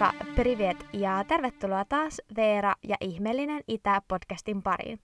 [0.00, 5.00] Moikka, privet ja tervetuloa taas Veera ja Ihmeellinen Itä-podcastin pariin.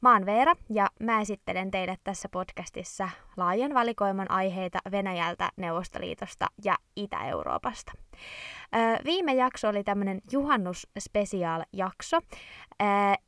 [0.00, 6.76] Mä oon Veera ja mä esittelen teille tässä podcastissa laajan valikoiman aiheita Venäjältä, Neuvostoliitosta ja
[6.96, 7.92] Itä-Euroopasta.
[9.04, 12.20] viime jakso oli tämmönen juhannus-special-jakso,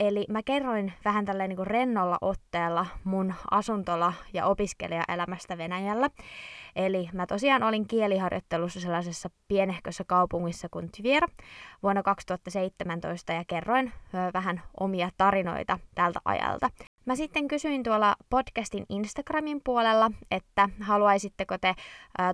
[0.01, 6.11] eli mä kerroin vähän tälleen niin rennolla otteella mun asuntola- ja opiskelijaelämästä Venäjällä.
[6.77, 11.29] Eli mä tosiaan olin kieliharjoittelussa sellaisessa pienehkössä kaupungissa kuin Tvier
[11.83, 13.93] vuonna 2017 ja kerroin
[14.35, 16.71] vähän omia tarinoita tältä ajalta.
[17.05, 21.75] Mä sitten kysyin tuolla podcastin Instagramin puolella, että haluaisitteko te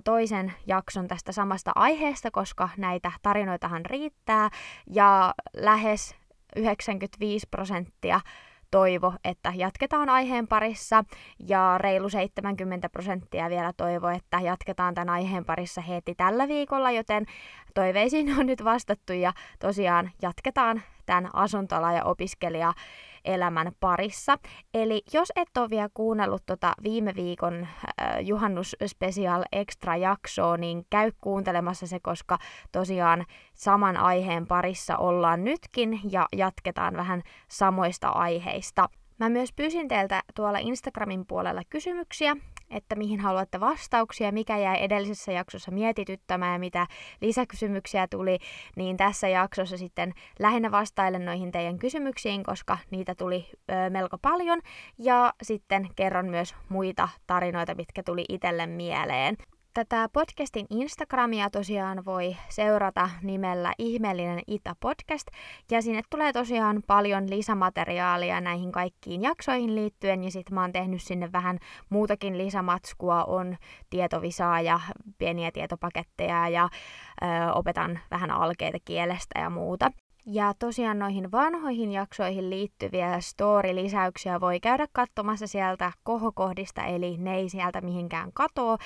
[0.03, 4.49] toisen jakson tästä samasta aiheesta, koska näitä tarinoitahan riittää
[4.87, 6.15] ja lähes
[6.55, 8.19] 95 prosenttia
[8.73, 11.03] toivo, että jatketaan aiheen parissa.
[11.47, 17.25] Ja reilu 70 prosenttia vielä toivo, että jatketaan tämän aiheen parissa heti tällä viikolla, joten
[17.73, 19.13] toiveisiin on nyt vastattu.
[19.13, 22.73] Ja tosiaan jatketaan tämän asuntola- ja opiskelija
[23.25, 24.37] elämän parissa.
[24.73, 30.85] Eli jos et ole vielä kuunnellut tota viime viikon äh, juhannus special extra jaksoa, niin
[30.89, 32.37] käy kuuntelemassa se, koska
[32.71, 38.89] tosiaan saman aiheen parissa ollaan nytkin ja jatketaan vähän samoista aiheista.
[39.19, 42.35] Mä myös pyysin teiltä tuolla Instagramin puolella kysymyksiä,
[42.69, 46.87] että mihin haluatte vastauksia, mikä jäi edellisessä jaksossa mietityttämään ja mitä
[47.21, 48.37] lisäkysymyksiä tuli,
[48.75, 54.61] niin tässä jaksossa sitten lähinnä vastailen noihin teidän kysymyksiin, koska niitä tuli ö, melko paljon
[54.97, 59.37] ja sitten kerron myös muita tarinoita, mitkä tuli itselle mieleen.
[59.73, 65.27] Tätä podcastin Instagramia tosiaan voi seurata nimellä Ihmeellinen Itä Podcast,
[65.71, 71.01] ja sinne tulee tosiaan paljon lisämateriaalia näihin kaikkiin jaksoihin liittyen, ja sitten mä oon tehnyt
[71.01, 71.59] sinne vähän
[71.89, 73.57] muutakin lisämatskua, on
[73.89, 74.79] tietovisaa ja
[75.17, 76.69] pieniä tietopaketteja, ja
[77.23, 79.91] ö, opetan vähän alkeita kielestä ja muuta.
[80.25, 87.49] Ja tosiaan noihin vanhoihin jaksoihin liittyviä story-lisäyksiä voi käydä katsomassa sieltä kohokohdista, eli ne ei
[87.49, 88.77] sieltä mihinkään katoo.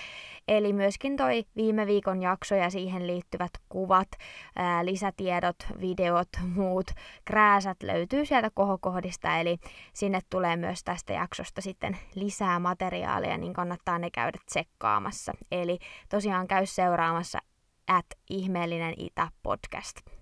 [0.48, 4.08] Eli myöskin toi viime viikon jakso ja siihen liittyvät kuvat,
[4.56, 6.92] ää, lisätiedot, videot, muut
[7.26, 9.58] krääsät löytyy sieltä kohokohdista, eli
[9.94, 15.34] sinne tulee myös tästä jaksosta sitten lisää materiaalia, niin kannattaa ne käydä tsekkaamassa.
[15.52, 17.40] Eli tosiaan käy seuraamassa
[17.88, 20.17] at ihmeellinen itä podcast.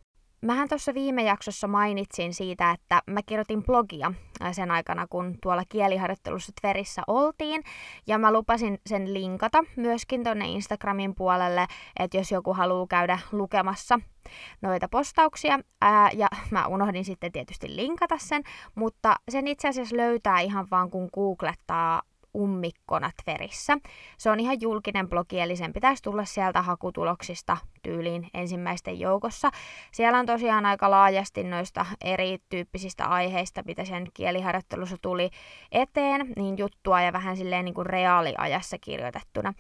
[0.46, 4.12] Mähän tuossa viime jaksossa mainitsin siitä, että mä kirjoitin blogia
[4.52, 7.64] sen aikana, kun tuolla kieliharjoittelussa Tverissä oltiin.
[8.08, 11.66] Ja mä lupasin sen linkata myöskin tonne Instagramin puolelle,
[12.00, 14.00] että jos joku haluaa käydä lukemassa
[14.62, 15.60] noita postauksia.
[15.82, 18.44] Ää, ja mä unohdin sitten tietysti linkata sen,
[18.76, 22.02] mutta sen itse asiassa löytää ihan vaan kun googlettaa
[22.36, 23.78] ummikkona Tverissä.
[24.18, 29.52] Se on ihan julkinen blogi, eli sen pitäisi tulla sieltä hakutuloksista tyyliin ensimmäisten joukossa.
[29.92, 35.30] Siellä on tosiaan aika laajasti noista erityyppisistä aiheista, mitä sen kieliharjoittelussa tuli
[35.72, 39.54] eteen, niin juttua ja vähän silleen niin kuin reaaliajassa kirjoitettuna.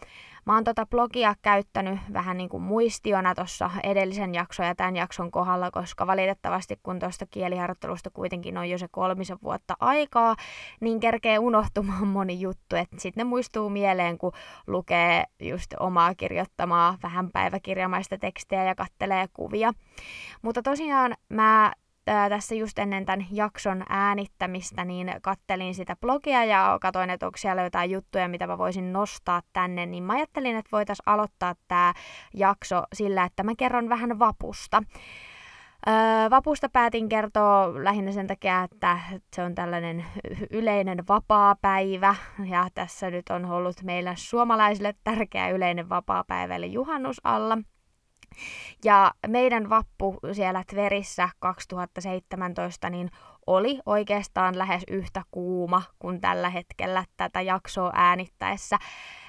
[0.46, 5.32] Mä oon tota blogia käyttänyt vähän niin kuin muistiona tuossa edellisen jakson ja tämän jakson
[5.32, 10.36] kohdalla, koska valitettavasti kun tuosta kieliharjoittelusta kuitenkin on jo se kolmisen vuotta aikaa,
[10.80, 14.32] niin kerkee unohtumaan moni juttu, että sitten ne muistuu mieleen, kun
[14.68, 19.72] lukee just omaa kirjoittamaa vähän päiväkirjamaista tekstiä ja kattelee kuvia.
[20.42, 21.74] Mutta tosiaan mä
[22.06, 27.64] tässä just ennen tämän jakson äänittämistä, niin kattelin sitä blogia ja katsoin, että onko siellä
[27.64, 31.94] jotain juttuja, mitä mä voisin nostaa tänne, niin mä ajattelin, että voitaisiin aloittaa tämä
[32.34, 34.84] jakso sillä, että mä kerron vähän vapusta.
[35.88, 39.00] Öö, vapusta päätin kertoa lähinnä sen takia, että
[39.34, 40.06] se on tällainen
[40.52, 42.16] yleinen vapaa-päivä
[42.50, 47.58] ja tässä nyt on ollut meillä suomalaisille tärkeä yleinen vapaa-päivä eli juhannus alla.
[48.84, 53.12] Ja meidän vappu siellä Tverissä 2017 niin
[53.48, 58.78] oli oikeastaan lähes yhtä kuuma kuin tällä hetkellä tätä jaksoa äänittäessä.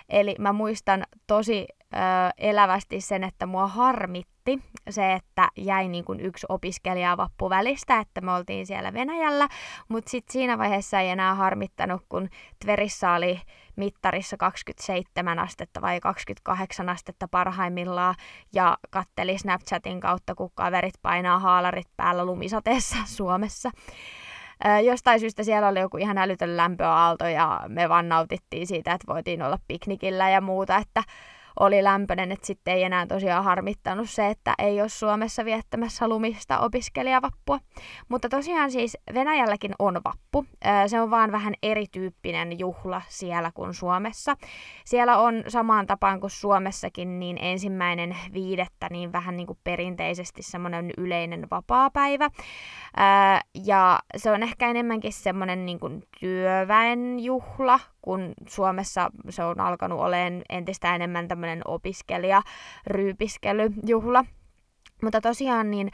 [0.09, 1.99] Eli mä muistan tosi ö,
[2.39, 4.59] elävästi sen, että mua harmitti
[4.91, 9.49] se, että jäi niin kuin yksi opiskelija vappu välistä, että me oltiin siellä Venäjällä,
[9.89, 12.29] mutta sitten siinä vaiheessa ei enää harmittanut, kun
[12.65, 13.41] Tverissä oli
[13.77, 18.15] mittarissa 27 astetta vai 28 astetta parhaimmillaan
[18.55, 23.71] ja katteli Snapchatin kautta, kun kaverit painaa haalarit päällä lumisateessa Suomessa.
[24.85, 29.43] Jostain syystä siellä oli joku ihan älytön lämpöaalto ja me vaan nautittiin siitä, että voitiin
[29.43, 31.03] olla piknikillä ja muuta, että
[31.61, 36.59] oli lämpöinen, että sitten ei enää tosiaan harmittanut se, että ei ole Suomessa viettämässä lumista
[36.59, 37.59] opiskelijavappua.
[38.09, 40.45] Mutta tosiaan siis Venäjälläkin on vappu.
[40.87, 44.37] Se on vaan vähän erityyppinen juhla siellä kuin Suomessa.
[44.85, 50.91] Siellä on samaan tapaan kuin Suomessakin niin ensimmäinen viidettä niin vähän niin kuin perinteisesti semmoinen
[50.97, 52.31] yleinen vapaapäivä.
[53.65, 60.43] Ja se on ehkä enemmänkin semmoinen niin kuin työväenjuhla, kun Suomessa se on alkanut olemaan
[60.49, 64.25] entistä enemmän tämmöinen opiskelija-ryypiskelyjuhla.
[65.03, 65.91] Mutta tosiaan niin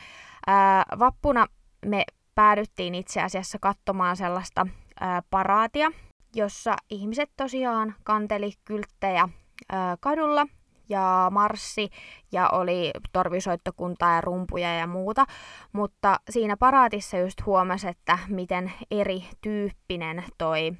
[0.47, 1.47] ää, vappuna
[1.87, 2.05] me
[2.35, 4.67] päädyttiin itse asiassa katsomaan sellaista
[5.00, 5.91] ää, paraatia,
[6.35, 9.29] jossa ihmiset tosiaan kanteli kylttejä
[9.73, 10.47] ää, kadulla
[10.88, 11.88] ja marssi
[12.32, 15.26] ja oli torvisoittokuntaa ja rumpuja ja muuta,
[15.73, 20.73] mutta siinä paraatissa just huomasi, että miten erityyppinen toi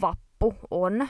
[0.00, 1.06] vappu lippu on ö,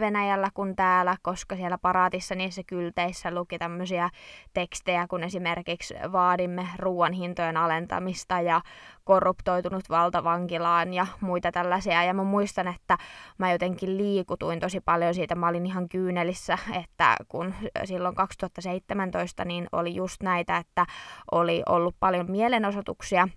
[0.00, 4.10] Venäjällä kuin täällä, koska siellä paraatissa niissä kylteissä luki tämmöisiä
[4.54, 8.60] tekstejä, kun esimerkiksi vaadimme ruoan hintojen alentamista ja
[9.04, 12.04] korruptoitunut valtavankilaan ja muita tällaisia.
[12.04, 12.98] Ja mä muistan, että
[13.38, 15.34] mä jotenkin liikutuin tosi paljon siitä.
[15.34, 17.54] Mä olin ihan kyynelissä, että kun
[17.84, 20.86] silloin 2017 niin oli just näitä, että
[21.30, 23.28] oli ollut paljon mielenosoituksia,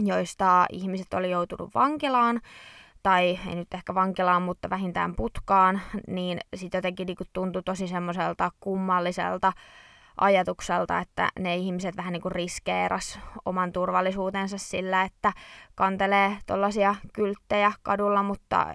[0.00, 2.40] joista ihmiset oli joutunut vankilaan
[3.04, 8.50] tai ei nyt ehkä vankilaan, mutta vähintään putkaan, niin sitten jotenkin niin tuntui tosi semmoiselta
[8.60, 9.52] kummalliselta
[10.20, 15.32] ajatukselta, että ne ihmiset vähän niin kuin riskeeras oman turvallisuutensa sillä, että
[15.74, 18.66] kantelee tuollaisia kylttejä kadulla, mutta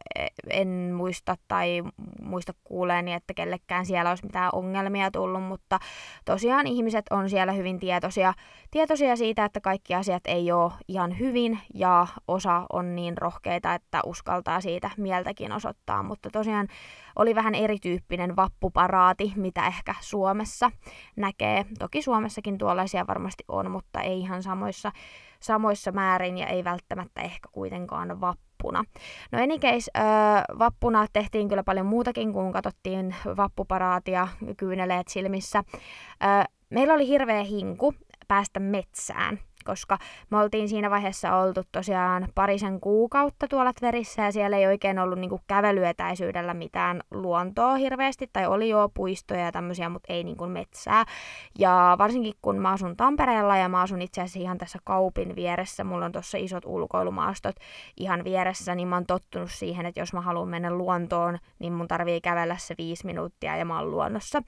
[0.50, 1.84] en muista tai
[2.22, 5.80] muista kuuleeni, että kellekään siellä olisi mitään ongelmia tullut, mutta
[6.26, 8.34] tosiaan ihmiset on siellä hyvin tietoisia,
[8.72, 14.00] tietoisia siitä, että kaikki asiat ei ole ihan hyvin ja osa on niin rohkeita, että
[14.06, 16.68] uskaltaa siitä mieltäkin osoittaa, mutta tosiaan
[17.20, 20.72] oli vähän erityyppinen vappuparaati, mitä ehkä Suomessa
[21.16, 21.66] näkee.
[21.80, 24.92] Toki Suomessakin tuollaisia varmasti on, mutta ei ihan samoissa,
[25.40, 28.84] samoissa määrin ja ei välttämättä ehkä kuitenkaan vappuna.
[29.32, 29.90] No enikeis,
[30.60, 34.28] vappuna tehtiin kyllä paljon muutakin, kun katsottiin vappuparaatia,
[34.58, 35.64] kyyneleet silmissä.
[36.70, 37.94] Meillä oli hirveä hinku
[38.28, 39.40] päästä metsään
[39.70, 39.98] koska
[40.30, 45.20] me oltiin siinä vaiheessa oltu tosiaan parisen kuukautta tuolla Tverissä ja siellä ei oikein ollut
[45.20, 51.06] niinku kävelyetäisyydellä mitään luontoa hirveästi, tai oli jo puistoja ja tämmöisiä, mutta ei niinku metsää.
[51.60, 55.84] Ja varsinkin kun mä asun Tampereella ja mä asun itse asiassa ihan tässä kaupin vieressä,
[55.84, 57.56] mulla on tuossa isot ulkoilumaastot
[57.98, 61.88] ihan vieressä, niin mä oon tottunut siihen, että jos mä haluan mennä luontoon, niin mun
[61.88, 64.42] tarvii kävellä se viisi minuuttia ja mä oon luonnossa.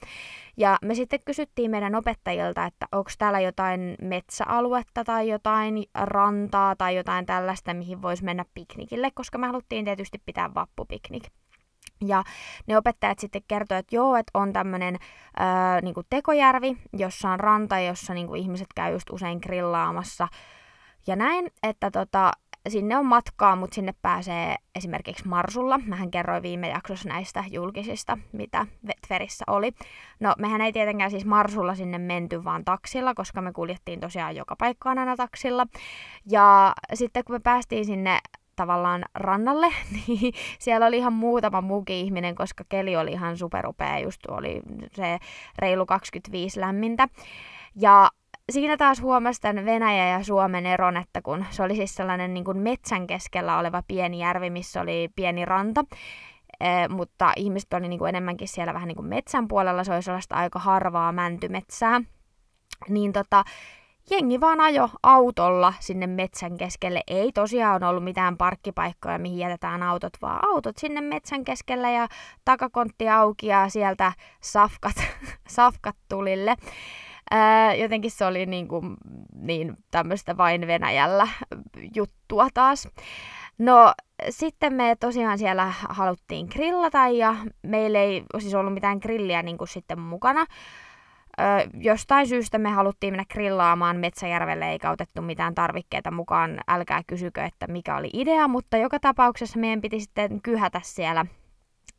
[0.56, 6.96] Ja me sitten kysyttiin meidän opettajilta, että onko täällä jotain metsäaluetta tai jotain rantaa tai
[6.96, 11.22] jotain tällaista, mihin voisi mennä piknikille, koska me haluttiin tietysti pitää vappupiknik.
[12.04, 12.22] Ja
[12.66, 14.98] ne opettajat sitten kertoivat, että joo, että on tämmöinen
[15.82, 20.28] niinku tekojärvi, jossa on ranta, jossa niinku ihmiset käy just usein grillaamassa.
[21.06, 22.32] Ja näin, että tota,
[22.68, 25.80] sinne on matkaa, mutta sinne pääsee esimerkiksi Marsulla.
[25.86, 28.66] Mähän kerroin viime jaksossa näistä julkisista, mitä
[29.06, 29.72] Tverissä oli.
[30.20, 34.56] No, mehän ei tietenkään siis Marsulla sinne menty, vaan taksilla, koska me kuljettiin tosiaan joka
[34.56, 35.66] paikkaan aina taksilla.
[36.30, 38.18] Ja sitten kun me päästiin sinne
[38.56, 39.66] tavallaan rannalle,
[40.06, 44.62] niin siellä oli ihan muutama muukin ihminen, koska keli oli ihan superupea, just oli
[44.92, 45.18] se
[45.58, 47.08] reilu 25 lämmintä.
[47.76, 48.10] Ja
[48.50, 52.44] siinä taas huomasi tämän Venäjä ja Suomen eron, että kun se oli siis sellainen niin
[52.44, 55.84] kuin metsän keskellä oleva pieni järvi, missä oli pieni ranta,
[56.88, 60.34] mutta ihmiset oli niin kuin enemmänkin siellä vähän niin kuin metsän puolella, se oli sellaista
[60.34, 62.00] aika harvaa mäntymetsää,
[62.88, 63.44] niin tota,
[64.10, 67.02] jengi vaan ajo autolla sinne metsän keskelle.
[67.06, 72.08] Ei tosiaan ollut mitään parkkipaikkoja, mihin jätetään autot, vaan autot sinne metsän keskelle ja
[72.44, 74.96] takakontti auki ja sieltä safkat,
[75.48, 76.56] safkat tulille.
[77.34, 78.96] Ää, jotenkin se oli niin, kuin,
[79.34, 81.28] niin tämmöistä vain Venäjällä
[81.96, 82.88] juttua taas.
[83.58, 83.92] No
[84.30, 89.68] sitten me tosiaan siellä haluttiin grillata ja meillä ei siis ollut mitään grilliä niin kuin
[89.68, 90.40] sitten mukana.
[91.40, 96.60] Ö, jostain syystä me haluttiin mennä grillaamaan Metsäjärvelle eikä otettu mitään tarvikkeita mukaan.
[96.68, 101.26] Älkää kysykö, että mikä oli idea, mutta joka tapauksessa meidän piti sitten kyhätä siellä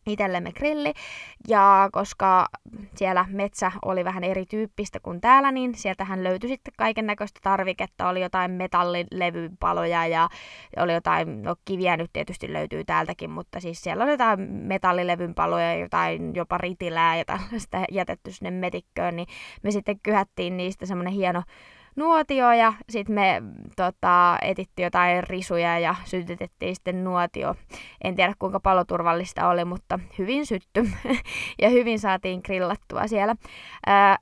[0.08, 0.94] itsellemme grilli.
[1.48, 2.46] Ja koska
[2.96, 8.10] siellä metsä oli vähän erityyppistä kuin täällä, niin sieltähän löytyi sitten kaiken näköistä tarviketta.
[8.10, 10.30] Oli jotain metallilevypaloja ja
[10.78, 15.76] oli jotain, no kiviä nyt tietysti löytyy täältäkin, mutta siis siellä oli jotain metallilevyn paloja,
[15.76, 19.28] jotain jopa ritilää ja tällaista jätetty sinne metikköön, niin
[19.64, 21.44] me sitten kyhättiin niistä semmoinen hieno
[21.96, 23.42] nuotio ja sitten me
[23.76, 27.56] tota, etittiin jotain risuja ja sytytettiin sitten nuotio.
[28.04, 30.90] En tiedä kuinka paloturvallista oli, mutta hyvin sytty
[31.62, 33.36] ja hyvin saatiin grillattua siellä.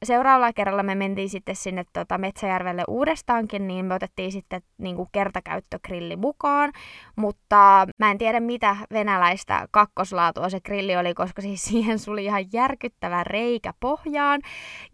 [0.04, 5.10] seuraavalla kerralla me mentiin sitten sinne tota, Metsäjärvelle uudestaankin, niin me otettiin sitten niin kuin
[5.12, 6.72] kertakäyttögrilli mukaan,
[7.16, 12.46] mutta mä en tiedä mitä venäläistä kakkoslaatua se grilli oli, koska siis siihen suli ihan
[12.54, 14.42] järkyttävä reikä pohjaan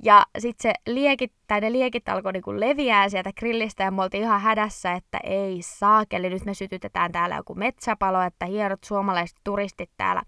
[0.03, 4.23] ja sitten se liekit, tai ne liekit alkoi niinku leviää sieltä grillistä ja me oltiin
[4.23, 9.89] ihan hädässä, että ei saakeli, nyt me sytytetään täällä joku metsäpalo, että hienot suomalaiset turistit
[9.97, 10.21] täällä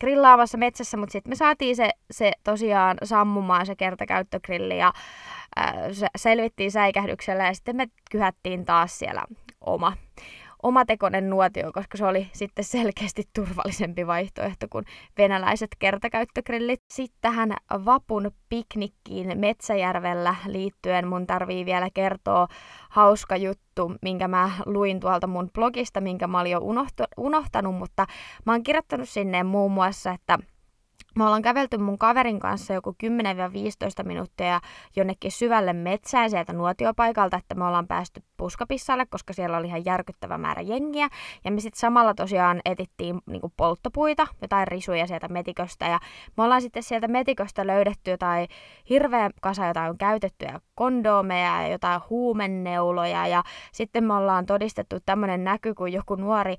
[0.00, 4.92] grillaamassa metsässä, mutta sitten me saatiin se, se tosiaan sammumaan se kertakäyttögrilli ja
[5.58, 5.74] äh,
[6.16, 9.22] selvittiin säikähdyksellä ja sitten me kyhättiin taas siellä
[9.60, 9.92] oma
[10.62, 14.84] omatekoinen nuotio, koska se oli sitten selkeästi turvallisempi vaihtoehto kuin
[15.18, 16.82] venäläiset kertakäyttögrillit.
[16.92, 17.52] Sitten tähän
[17.84, 22.48] vapun piknikkiin Metsäjärvellä liittyen mun tarvii vielä kertoa
[22.90, 26.60] hauska juttu, minkä mä luin tuolta mun blogista, minkä mä olin jo
[27.16, 28.06] unohtanut, mutta
[28.46, 30.38] mä oon kirjoittanut sinne muun muassa, että
[31.16, 32.96] me ollaan kävelty mun kaverin kanssa joku
[34.02, 34.60] 10-15 minuuttia
[34.96, 40.38] jonnekin syvälle metsään sieltä nuotiopaikalta, että me ollaan päästy puskapissalle, koska siellä oli ihan järkyttävä
[40.38, 41.08] määrä jengiä.
[41.44, 45.86] Ja me sitten samalla tosiaan etittiin niinku polttopuita, jotain risuja sieltä metiköstä.
[45.86, 46.00] Ja
[46.36, 48.48] me ollaan sitten sieltä metiköstä löydetty jotain
[48.90, 53.26] hirveä kasa jotain käytettyjä kondoomeja ja jotain huumenneuloja.
[53.26, 56.56] Ja sitten me ollaan todistettu tämmöinen näky, kun joku nuori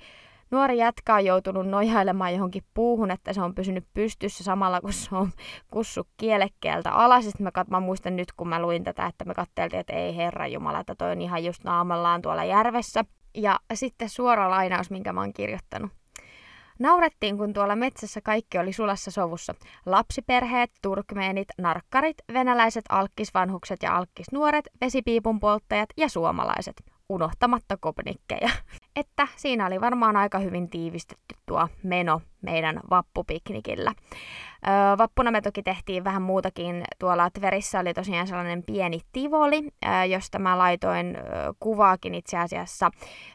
[0.52, 5.16] nuori jätkä on joutunut nojailemaan johonkin puuhun, että se on pysynyt pystyssä samalla, kun se
[5.16, 5.32] on
[5.72, 7.26] kussu kielekkeeltä alas.
[7.26, 10.16] Sitten mä, kat- mä muistan nyt, kun mä luin tätä, että me katteltiin, että ei
[10.16, 13.06] herra Jumala, että toi on ihan just naamallaan tuolla järvessä.
[13.38, 15.92] Ja sitten suora lainaus, minkä mä oon kirjoittanut.
[16.80, 19.54] Naurettiin, kun tuolla metsässä kaikki oli sulassa sovussa.
[19.86, 28.50] Lapsiperheet, turkmeenit, narkkarit, venäläiset alkkisvanhukset ja alkkisnuoret, vesipiipun polttajat ja suomalaiset unohtamatta kopnikkeja.
[28.96, 33.94] Että siinä oli varmaan aika hyvin tiivistetty tuo meno meidän vappupiknikillä.
[34.98, 36.84] Vappuna me toki tehtiin vähän muutakin.
[37.00, 39.64] Tuolla Tverissä oli tosiaan sellainen pieni tivoli,
[40.10, 41.18] josta mä laitoin
[41.60, 42.92] kuvaakin itse asiassa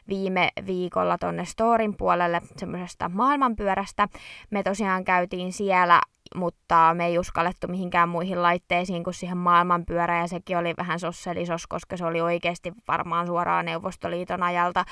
[0.07, 4.07] viime viikolla tonne Storin puolelle semmoisesta maailmanpyörästä.
[4.49, 6.01] Me tosiaan käytiin siellä
[6.35, 11.67] mutta me ei uskallettu mihinkään muihin laitteisiin kuin siihen maailmanpyörään ja sekin oli vähän sosselisos,
[11.67, 14.85] koska se oli oikeasti varmaan suoraan Neuvostoliiton ajalta.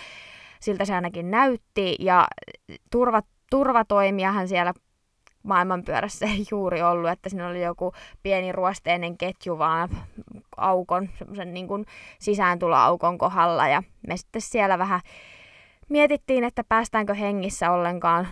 [0.60, 2.28] Siltä se ainakin näytti ja
[2.92, 4.74] turva, turvatoimiahan siellä
[5.46, 9.90] maailmanpyörässä ei juuri ollut, että siinä oli joku pieni ruosteinen ketju vaan
[10.58, 11.68] aukon, semmoisen niin
[12.20, 13.68] sisääntuloaukon kohdalla.
[13.68, 15.02] Ja me sitten siellä vähän
[15.90, 18.28] mietittiin, että päästäänkö hengissä ollenkaan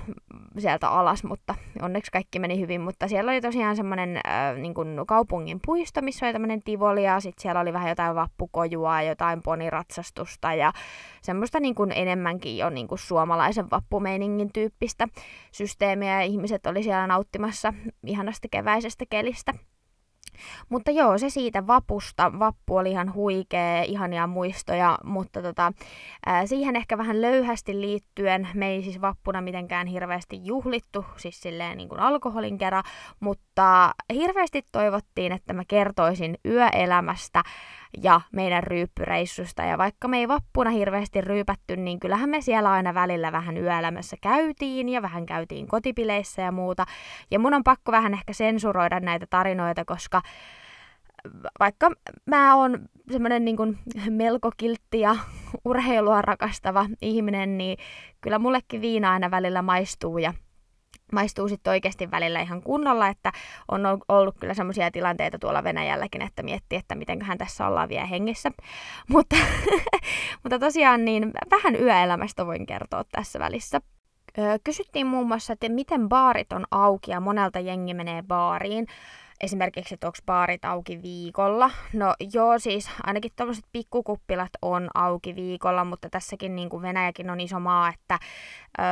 [0.57, 2.81] sieltä alas, mutta onneksi kaikki meni hyvin.
[2.81, 4.73] Mutta siellä oli tosiaan semmoinen äh, niin
[5.07, 10.53] kaupungin puisto, missä oli tämmöinen tivoli ja sitten siellä oli vähän jotain vappukojua, jotain poniratsastusta
[10.53, 10.73] ja
[11.21, 15.07] semmoista niin kuin enemmänkin jo niin kuin suomalaisen vappumeiningin tyyppistä
[15.51, 17.73] systeemiä ja ihmiset oli siellä nauttimassa
[18.05, 19.53] ihanasta keväisestä kelistä.
[20.69, 22.31] Mutta joo, se siitä vapusta.
[22.39, 25.73] Vappu oli ihan huikea, ihania muistoja, mutta tota,
[26.25, 28.47] ää, siihen ehkä vähän löyhästi liittyen.
[28.53, 32.83] Me ei siis vappuna mitenkään hirveästi juhlittu, siis silleen niin kuin alkoholin kerran,
[33.19, 37.43] mutta hirveästi toivottiin, että mä kertoisin yöelämästä
[38.01, 39.63] ja meidän ryyppyreissusta.
[39.63, 44.17] Ja vaikka me ei vappuna hirveästi ryypätty, niin kyllähän me siellä aina välillä vähän yöelämässä
[44.21, 46.85] käytiin ja vähän käytiin kotipileissä ja muuta.
[47.31, 50.21] Ja mun on pakko vähän ehkä sensuroida näitä tarinoita, koska
[51.59, 51.91] vaikka
[52.25, 52.79] mä oon
[53.11, 53.57] semmoinen niin
[54.09, 55.15] melko kiltti ja
[55.65, 57.77] urheilua rakastava ihminen, niin
[58.21, 60.33] kyllä mullekin viina aina välillä maistuu ja
[61.13, 63.31] maistuu sitten oikeasti välillä ihan kunnolla, että
[63.71, 68.51] on ollut kyllä semmoisia tilanteita tuolla Venäjälläkin, että miettii, että mitenköhän tässä ollaan vielä hengissä.
[69.13, 69.35] Mutta,
[70.43, 73.81] mutta tosiaan niin vähän yöelämästä voin kertoa tässä välissä.
[74.63, 78.87] Kysyttiin muun muassa, että miten baarit on auki ja monelta jengi menee baariin
[79.41, 81.69] esimerkiksi, että onko baarit auki viikolla.
[81.93, 87.39] No joo, siis ainakin tämmöiset pikkukuppilat on auki viikolla, mutta tässäkin niin kuin Venäjäkin on
[87.39, 88.19] iso maa, että
[88.79, 88.83] ö,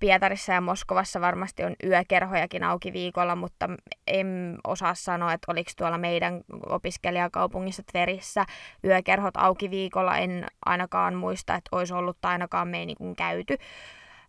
[0.00, 3.68] Pietarissa ja Moskovassa varmasti on yökerhojakin auki viikolla, mutta
[4.06, 8.44] en osaa sanoa, että oliko tuolla meidän opiskelijakaupungissa Tverissä
[8.84, 10.16] yökerhot auki viikolla.
[10.16, 13.56] En ainakaan muista, että olisi ollut tai ainakaan me ei niin käyty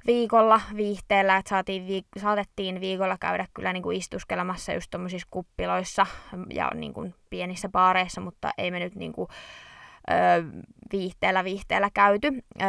[0.08, 6.06] viikolla viihteellä, että saatiin viik- saatettiin viikolla käydä kyllä niin kuin istuskelemassa just tuommoisissa kuppiloissa
[6.54, 9.28] ja niin kuin pienissä baareissa, mutta ei me nyt niin kuin,
[10.12, 10.44] öö,
[10.92, 12.28] viihteellä viihteellä käyty.
[12.62, 12.68] Öö,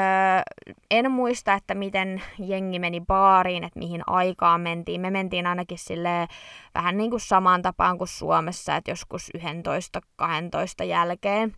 [0.90, 5.00] en muista, että miten jengi meni baariin, että mihin aikaan mentiin.
[5.00, 6.26] Me mentiin ainakin sille
[6.74, 9.30] vähän niin kuin samaan tapaan kuin Suomessa, että joskus
[10.82, 11.54] 11-12 jälkeen.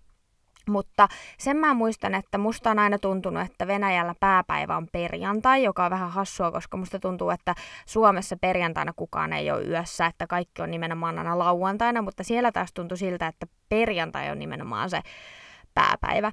[0.70, 1.08] Mutta
[1.38, 5.90] sen mä muistan, että musta on aina tuntunut, että Venäjällä pääpäivä on perjantai, joka on
[5.90, 7.54] vähän hassua, koska musta tuntuu, että
[7.86, 12.72] Suomessa perjantaina kukaan ei ole yössä, että kaikki on nimenomaan aina lauantaina, mutta siellä taas
[12.72, 15.00] tuntui siltä, että perjantai on nimenomaan se
[15.74, 16.32] pääpäivä.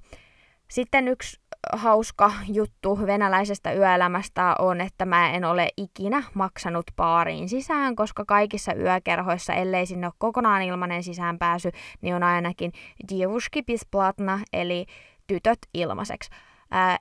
[0.68, 1.40] Sitten yksi
[1.74, 8.74] hauska juttu venäläisestä yöelämästä on, että mä en ole ikinä maksanut baariin sisään, koska kaikissa
[8.74, 11.72] yökerhoissa, ellei sinne ole kokonaan ilmanen sisäänpääsy,
[12.02, 12.72] niin on ainakin
[13.10, 14.86] dievuski besplatna, eli
[15.28, 16.30] tytöt ilmaiseksi.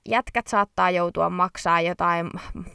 [0.09, 2.31] Jätkät saattaa joutua maksaa jotain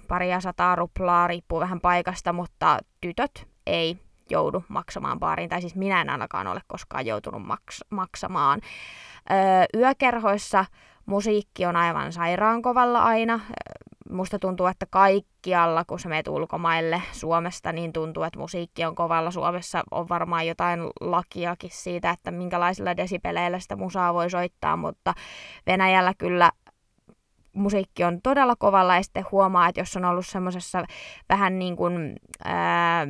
[0.07, 3.97] paria sataa ruplaa, riippuu vähän paikasta, mutta tytöt ei
[4.29, 8.61] joudu maksamaan baariin, tai siis minä en ainakaan ole koskaan joutunut maks- maksamaan.
[9.31, 10.65] Öö, yökerhoissa
[11.11, 13.39] musiikki on aivan sairaankovalla aina.
[14.09, 19.31] Musta tuntuu, että kaikkialla, kun sä meet ulkomaille Suomesta, niin tuntuu, että musiikki on kovalla.
[19.31, 25.13] Suomessa on varmaan jotain lakiakin siitä, että minkälaisilla desibeleillä sitä musaa voi soittaa, mutta
[25.67, 26.51] Venäjällä kyllä
[27.53, 30.85] musiikki on todella kovalla ja sitten huomaa, että jos on ollut semmoisessa
[31.29, 33.07] vähän niin kuin ää,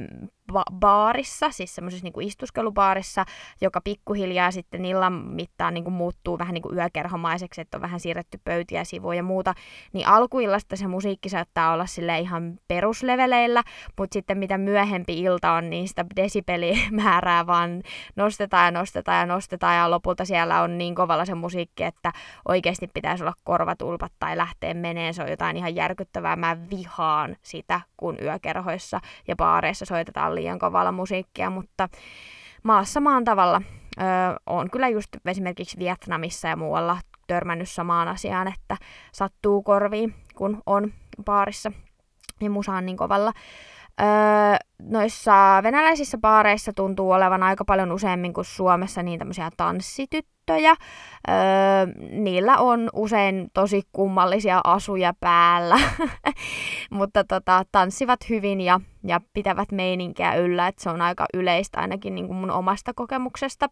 [0.53, 3.25] ba- baarissa, siis semmoisessa niin istuskelubaarissa,
[3.61, 7.99] joka pikkuhiljaa sitten illan mittaan niin kuin muuttuu vähän niin kuin yökerhomaiseksi, että on vähän
[7.99, 9.53] siirretty pöytiä, sivuja ja muuta,
[9.93, 13.63] niin alkuillasta se musiikki saattaa olla sille ihan perusleveleillä,
[13.97, 17.81] mutta sitten mitä myöhempi ilta on, niin sitä desibelimäärää vaan
[18.15, 22.11] nostetaan ja nostetaan ja nostetaan ja lopulta siellä on niin kovalla se musiikki, että
[22.47, 27.81] oikeasti pitäisi olla korvatulpat tai lähteä meneen, se on jotain ihan järkyttävää, mä vihaan sitä,
[27.97, 31.89] kun yökerhoissa ja baareissa soitetaan liian kovalla musiikkia, mutta
[32.63, 33.61] maassa maan tavalla
[34.01, 34.05] öö,
[34.45, 38.77] on kyllä just esimerkiksi Vietnamissa ja muualla törmännyt samaan asiaan, että
[39.11, 40.93] sattuu korviin, kun on
[41.23, 41.71] baarissa
[42.41, 43.31] ja musa on niin kovalla.
[44.01, 44.07] Öö,
[44.81, 50.75] noissa venäläisissä baareissa tuntuu olevan aika paljon useammin kuin Suomessa niin tämmöisiä tanssityttöjä.
[51.29, 51.35] Öö,
[52.11, 55.79] niillä on usein tosi kummallisia asuja päällä,
[56.91, 62.15] mutta tota, tanssivat hyvin ja, ja pitävät meininkiä yllä, että se on aika yleistä ainakin
[62.15, 63.69] niin kuin mun omasta kokemuksesta.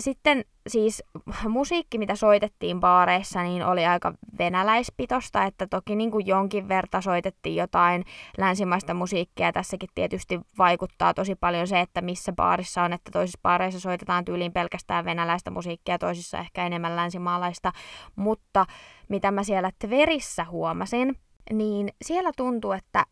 [0.00, 1.02] Sitten siis
[1.48, 7.56] musiikki, mitä soitettiin baareissa, niin oli aika venäläispitosta, että toki niin kuin jonkin verta soitettiin
[7.56, 8.04] jotain
[8.38, 9.52] länsimaista musiikkia.
[9.52, 14.52] Tässäkin tietysti vaikuttaa tosi paljon se, että missä baarissa on, että toisissa baareissa soitetaan tyyliin
[14.52, 17.72] pelkästään venäläistä musiikkia, toisissa ehkä enemmän länsimaalaista.
[18.16, 18.66] Mutta
[19.08, 21.16] mitä mä siellä Tverissä huomasin,
[21.52, 23.04] niin siellä tuntuu, että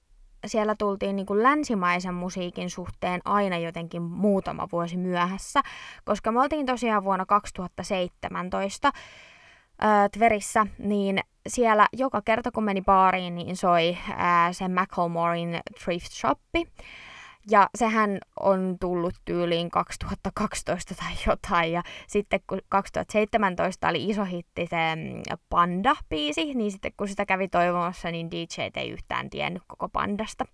[0.47, 5.61] siellä tultiin niin kuin länsimaisen musiikin suhteen aina jotenkin muutama vuosi myöhässä,
[6.05, 13.35] koska me oltiin tosiaan vuonna 2017 äh, Tverissä, niin siellä joka kerta kun meni baariin,
[13.35, 14.19] niin soi äh,
[14.53, 16.67] se Macklemorein Thrift Shoppi.
[17.51, 21.73] Ja sehän on tullut tyyliin 2012 tai jotain.
[21.73, 27.49] Ja sitten kun 2017 oli iso hitti se mm, Panda-biisi, niin sitten kun sitä kävi
[27.49, 30.45] toivomassa, niin DJ ei yhtään tiennyt koko Pandasta.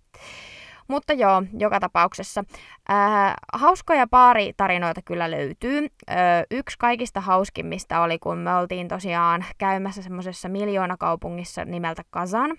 [0.87, 2.43] Mutta joo, joka tapauksessa.
[2.89, 5.87] Ää, hauskoja baaritarinoita kyllä löytyy.
[6.07, 12.57] Ää, yksi kaikista hauskimmista oli, kun me oltiin tosiaan käymässä semmoisessa miljoonakaupungissa nimeltä Kazan.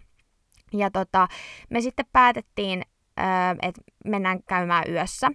[0.73, 1.29] Ja tota,
[1.71, 2.83] me sitten päätettiin
[3.63, 5.31] että mennään käymään yössä.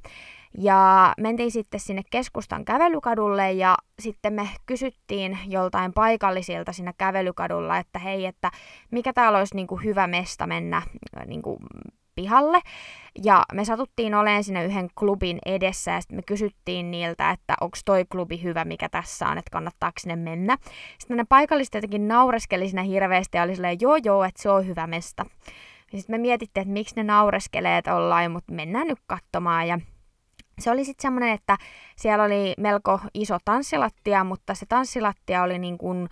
[0.58, 8.00] Ja mentiin sitten sinne keskustan kävelykadulle ja sitten me kysyttiin joltain paikallisilta siinä kävelykadulla, että
[8.00, 8.52] hei, että
[8.92, 10.82] mikä täällä olisi niin kuin hyvä mesta mennä
[11.26, 11.60] niin kuin
[12.16, 12.62] pihalle.
[13.24, 17.78] Ja me satuttiin olemaan siinä yhden klubin edessä ja sitten me kysyttiin niiltä, että onko
[17.86, 20.58] toi klubi hyvä, mikä tässä on, että kannattaako sinne mennä.
[21.00, 24.68] Sitten ne paikalliset jotenkin naureskeli siinä hirveästi ja oli silleen, joo joo, että se on
[24.68, 25.26] hyvä mesta.
[25.96, 29.68] Ja sitten me mietittiin, että miksi ne naureskelee tollain, mutta mennään nyt katsomaan.
[29.68, 29.80] Ja
[30.60, 31.58] se oli sitten semmoinen, että
[31.96, 36.10] siellä oli melko iso tanssilattia, mutta se tanssilattia oli niin kuin,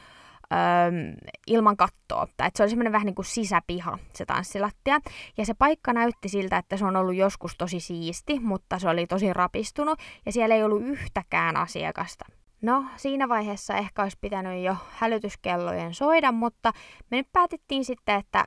[1.47, 2.27] ilman kattoa.
[2.37, 4.99] Tai että se oli semmoinen vähän niin kuin sisäpiha, se tanssilattia.
[5.37, 9.07] Ja se paikka näytti siltä, että se on ollut joskus tosi siisti, mutta se oli
[9.07, 9.99] tosi rapistunut.
[10.25, 12.25] Ja siellä ei ollut yhtäkään asiakasta.
[12.63, 16.71] No, siinä vaiheessa ehkä olisi pitänyt jo hälytyskellojen soida, mutta
[17.11, 18.43] me nyt päätettiin sitten, että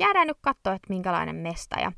[0.00, 1.80] jäädään nyt katsoa, että minkälainen mesta.
[1.80, 1.92] Ja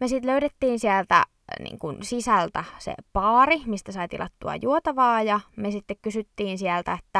[0.00, 1.24] me sitten löydettiin sieltä
[1.58, 7.18] niin kuin sisältä se baari, mistä sai tilattua juotavaa, ja me sitten kysyttiin sieltä, että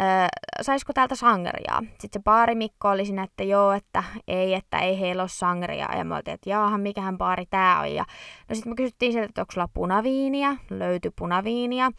[0.00, 0.28] äh,
[0.62, 1.80] saisiko täältä sangriaa.
[1.80, 5.96] Sitten se baarimikko oli siinä, että joo, että ei, että ei heillä ole sangriaa.
[5.96, 7.94] Ja me oltiin, että jaahan, mikähän baari tää on.
[7.94, 8.04] Ja
[8.48, 11.90] no sitten me kysyttiin sieltä, että onko sulla punaviinia, löytyi punaviinia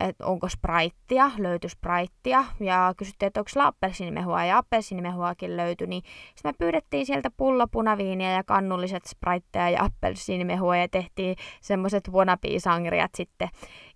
[0.00, 6.02] että onko spraittia, löytyi spraittia, ja kysyttiin, että onko appelsiinimehua, ja appelsiinimehuakin löytyi, niin
[6.34, 13.14] sitten me pyydettiin sieltä pullo punaviiniä ja kannulliset spraitteja ja appelsiinimehua, ja tehtiin semmoiset wannabe-sangriat
[13.14, 13.48] sitten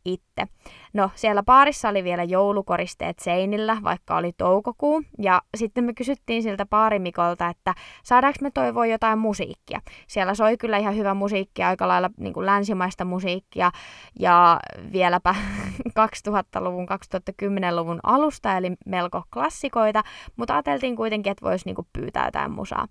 [0.05, 0.47] itse.
[0.93, 6.67] No, siellä baarissa oli vielä joulukoristeet seinillä, vaikka oli toukokuu, ja sitten me kysyttiin siltä
[6.67, 9.81] baarimikolta, että saadaanko me toivoa jotain musiikkia.
[10.07, 13.71] Siellä soi kyllä ihan hyvä musiikki, aika lailla niin kuin länsimaista musiikkia,
[14.19, 14.61] ja
[14.93, 15.35] vieläpä
[16.29, 20.03] 2000-luvun, 2010-luvun alusta, eli melko klassikoita,
[20.37, 22.87] mutta ajateltiin kuitenkin, että voisi niin kuin pyytää jotain musaa.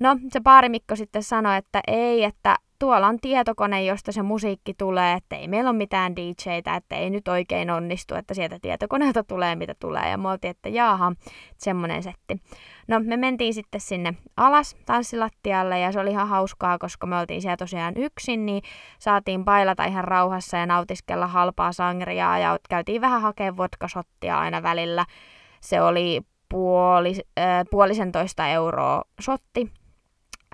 [0.00, 5.14] No, se baarimikko sitten sanoi, että ei, että tuolla on tietokone, josta se musiikki tulee,
[5.14, 9.56] että ei meillä ole mitään DJtä, että ei nyt oikein onnistu, että sieltä tietokoneelta tulee
[9.56, 10.10] mitä tulee.
[10.10, 11.12] Ja me oltiin, että jaaha,
[11.56, 12.42] semmonen setti.
[12.88, 17.42] No me mentiin sitten sinne alas tanssilattialle ja se oli ihan hauskaa, koska me oltiin
[17.42, 18.62] siellä tosiaan yksin, niin
[18.98, 25.06] saatiin pailata ihan rauhassa ja nautiskella halpaa sangriaa ja käytiin vähän hakemaan vodkasottia aina välillä.
[25.60, 29.72] Se oli puoli, äh, puolisentoista euroa sotti,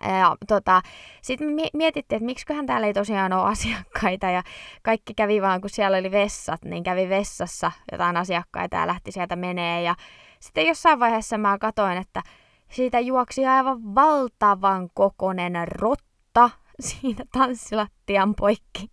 [0.03, 0.83] ja tota,
[1.23, 4.43] sitten me mietittiin, että miksiköhän täällä ei tosiaan ole asiakkaita ja
[4.83, 9.37] kaikki kävi vaan, kun siellä oli vessat, niin kävi vessassa jotain asiakkaita ja lähti sieltä
[9.37, 9.83] menee.
[9.83, 9.95] Ja
[10.41, 12.23] sitten jossain vaiheessa mä katoin, että
[12.71, 18.91] siitä juoksi aivan valtavan kokonen rotta siinä tanssilattian poikki.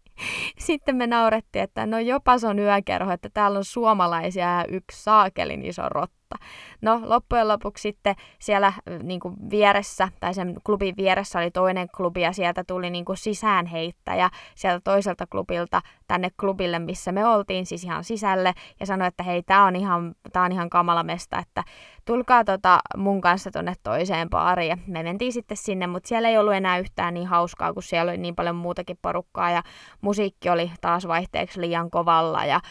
[0.59, 5.03] Sitten me naurettiin, että no jopa se on yökerho, että täällä on suomalaisia ja yksi
[5.03, 6.38] saakelin iso rotta vuotta.
[6.82, 12.22] No loppujen lopuksi sitten siellä niin kuin vieressä, tai sen klubin vieressä oli toinen klubi,
[12.22, 17.84] ja sieltä tuli niin kuin sisäänheittäjä sieltä toiselta klubilta tänne klubille, missä me oltiin, siis
[17.84, 21.63] ihan sisälle, ja sanoi, että hei, tää on ihan, tää on ihan kamala mesta, että
[22.06, 26.38] tulkaa tota mun kanssa tonne toiseen baariin, ja me mentiin sitten sinne, mutta siellä ei
[26.38, 29.63] ollut enää yhtään niin hauskaa, kun siellä oli niin paljon muutakin porukkaa, ja
[30.02, 32.62] musiikki oli taas vaihteeksi liian kovalla, ja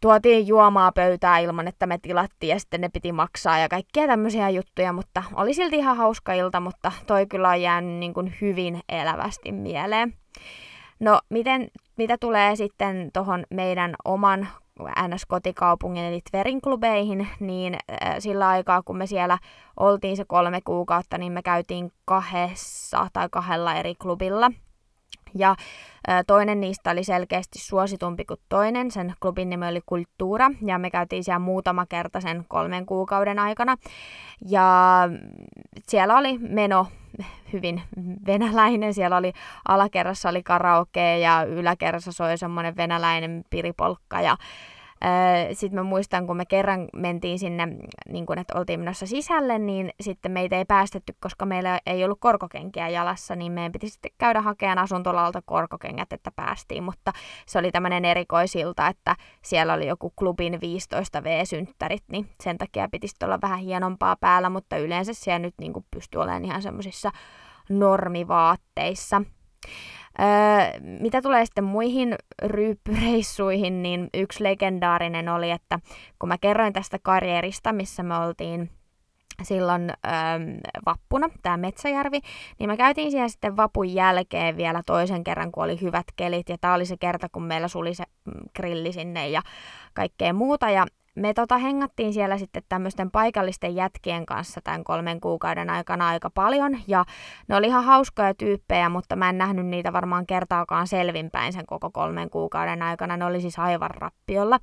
[0.00, 4.50] tuotiin juomaa pöytää ilman, että me tilattiin ja sitten ne piti maksaa ja kaikkia tämmöisiä
[4.50, 8.80] juttuja, mutta oli silti ihan hauska ilta, mutta toi kyllä on jäänyt niin kuin hyvin
[8.88, 10.14] elävästi mieleen.
[11.00, 14.48] No, miten, mitä tulee sitten tuohon meidän oman
[14.80, 19.38] NS-kotikaupungin eli Tverin klubeihin, niin äh, sillä aikaa kun me siellä
[19.76, 24.50] oltiin se kolme kuukautta, niin me käytiin kahdessa tai kahdella eri klubilla–
[25.34, 25.54] ja
[26.26, 28.90] toinen niistä oli selkeästi suositumpi kuin toinen.
[28.90, 33.76] Sen klubin nimi oli Kulttuura ja me käytiin siellä muutama kerta sen kolmen kuukauden aikana.
[34.48, 35.08] Ja
[35.88, 36.86] siellä oli meno
[37.52, 37.82] hyvin
[38.26, 38.94] venäläinen.
[38.94, 39.32] Siellä oli
[39.68, 44.36] alakerrassa oli karaoke ja yläkerrassa soi semmoinen venäläinen piripolkka ja
[45.52, 47.68] sitten mä muistan, kun me kerran mentiin sinne,
[48.08, 52.20] niin kun, että oltiin menossa sisälle, niin sitten meitä ei päästetty, koska meillä ei ollut
[52.20, 56.84] korkokenkiä jalassa, niin meidän piti sitten käydä hakemaan asuntolalta korkokengät, että päästiin.
[56.84, 57.12] Mutta
[57.46, 63.16] se oli tämmöinen erikoisilta, että siellä oli joku klubin 15 V-synttärit, niin sen takia pitisi
[63.24, 67.10] olla vähän hienompaa päällä, mutta yleensä siellä nyt niin pystyy olemaan ihan semmoisissa
[67.68, 69.22] normivaatteissa.
[70.20, 75.78] Öö, mitä tulee sitten muihin ryyppyreissuihin, niin yksi legendaarinen oli, että
[76.18, 78.70] kun mä kerroin tästä karjerista, missä me oltiin
[79.42, 80.12] silloin öö,
[80.86, 82.20] vappuna, tämä Metsäjärvi,
[82.58, 86.58] niin me käytiin siellä sitten vapun jälkeen vielä toisen kerran, kun oli hyvät kelit, ja
[86.58, 89.42] tämä oli se kerta, kun meillä suli se mm, grilli sinne ja
[89.94, 95.70] kaikkea muuta, ja me tota hengattiin siellä sitten tämmöisten paikallisten jätkien kanssa tämän kolmen kuukauden
[95.70, 96.78] aikana aika paljon.
[96.86, 97.04] Ja
[97.48, 101.90] ne oli ihan hauskoja tyyppejä, mutta mä en nähnyt niitä varmaan kertaakaan selvinpäin sen koko
[101.90, 103.16] kolmen kuukauden aikana.
[103.16, 104.58] Ne oli siis aivan rappiolla.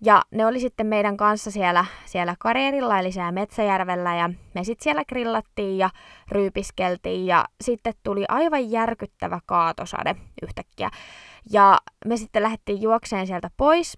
[0.00, 4.84] Ja ne oli sitten meidän kanssa siellä, siellä Karerilla, eli siellä Metsäjärvellä, ja me sitten
[4.84, 5.90] siellä grillattiin ja
[6.28, 10.90] ryypiskeltiin, ja sitten tuli aivan järkyttävä kaatosade yhtäkkiä.
[11.52, 13.96] Ja me sitten lähdettiin juokseen sieltä pois,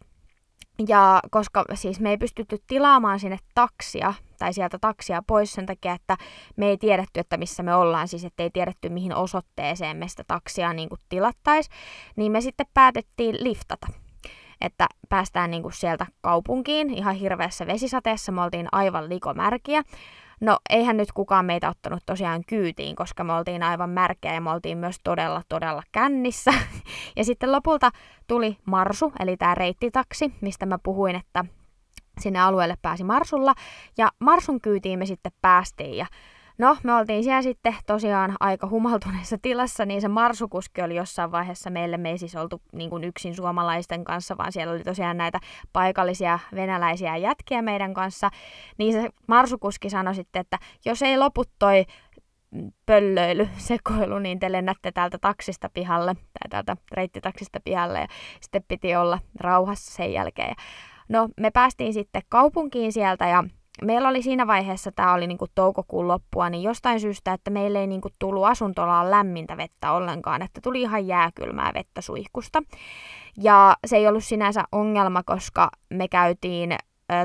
[0.89, 5.93] ja koska siis me ei pystytty tilaamaan sinne taksia, tai sieltä taksia pois sen takia,
[5.93, 6.17] että
[6.57, 10.25] me ei tiedetty, että missä me ollaan, siis että ei tiedetty, mihin osoitteeseen me sitä
[10.29, 11.71] taksia niin kuin tilattaisi,
[12.17, 13.87] niin me sitten päätettiin liftata.
[14.61, 19.83] Että päästään niin kuin sieltä kaupunkiin ihan hirveässä vesisateessa, me oltiin aivan likomärkiä,
[20.40, 24.51] No eihän nyt kukaan meitä ottanut tosiaan kyytiin, koska me oltiin aivan märkeä ja me
[24.51, 26.51] oltiin myös todella todella kännissä.
[27.16, 27.90] Ja sitten lopulta
[28.27, 31.44] tuli Marsu, eli tämä reittitaksi, mistä mä puhuin, että
[32.20, 33.55] sinne alueelle pääsi Marsulla.
[33.99, 36.07] Ja Marsun kyytiin me sitten päästiin ja
[36.59, 41.71] No, me oltiin siellä sitten tosiaan aika humaltuneessa tilassa, niin se marsukuski oli jossain vaiheessa
[41.71, 45.40] meille, me ei siis oltu niin kuin yksin suomalaisten kanssa, vaan siellä oli tosiaan näitä
[45.73, 48.31] paikallisia venäläisiä jätkiä meidän kanssa.
[48.79, 51.85] Niin se marsukuski sanoi sitten, että jos ei loput toi
[52.87, 58.07] pöllöily, sekoilu, niin te lennätte täältä taksista pihalle, tai täältä reittitaksista pihalle, ja
[58.40, 60.55] sitten piti olla rauhassa sen jälkeen.
[61.09, 63.45] No, me päästiin sitten kaupunkiin sieltä, ja
[63.83, 67.87] meillä oli siinä vaiheessa, tämä oli niinku toukokuun loppua, niin jostain syystä, että meille ei
[67.87, 72.62] niinku tullut asuntolaan lämmintä vettä ollenkaan, että tuli ihan jääkylmää vettä suihkusta.
[73.37, 76.77] Ja se ei ollut sinänsä ongelma, koska me käytiin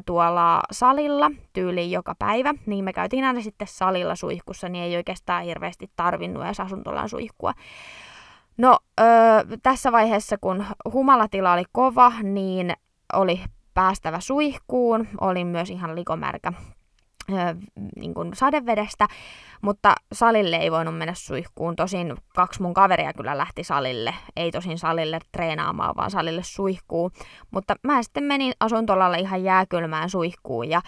[0.05, 5.43] tuolla salilla tyyliin joka päivä, niin me käytiin aina sitten salilla suihkussa, niin ei oikeastaan
[5.43, 7.53] hirveästi tarvinnut edes asuntolaan suihkua.
[8.57, 9.07] No, öö,
[9.63, 12.73] tässä vaiheessa, kun humalatila oli kova, niin
[13.13, 13.41] oli
[13.73, 15.07] päästävä suihkuun.
[15.21, 16.53] Olin myös ihan likomärkä
[17.95, 19.07] niin kuin sadevedestä,
[19.61, 21.75] mutta salille ei voinut mennä suihkuun.
[21.75, 27.11] Tosin kaksi mun kaveria kyllä lähti salille, ei tosin salille treenaamaan, vaan salille suihkuun.
[27.51, 30.81] Mutta mä sitten menin asuntolalle ihan jääkylmään suihkuun ja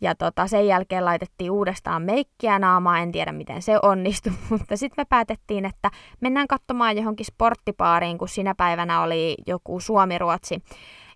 [0.00, 5.02] ja tota, sen jälkeen laitettiin uudestaan meikkiä naamaa, en tiedä miten se onnistui, mutta sitten
[5.02, 10.62] me päätettiin, että mennään katsomaan johonkin sporttipaariin, kun sinä päivänä oli joku Suomi-Ruotsi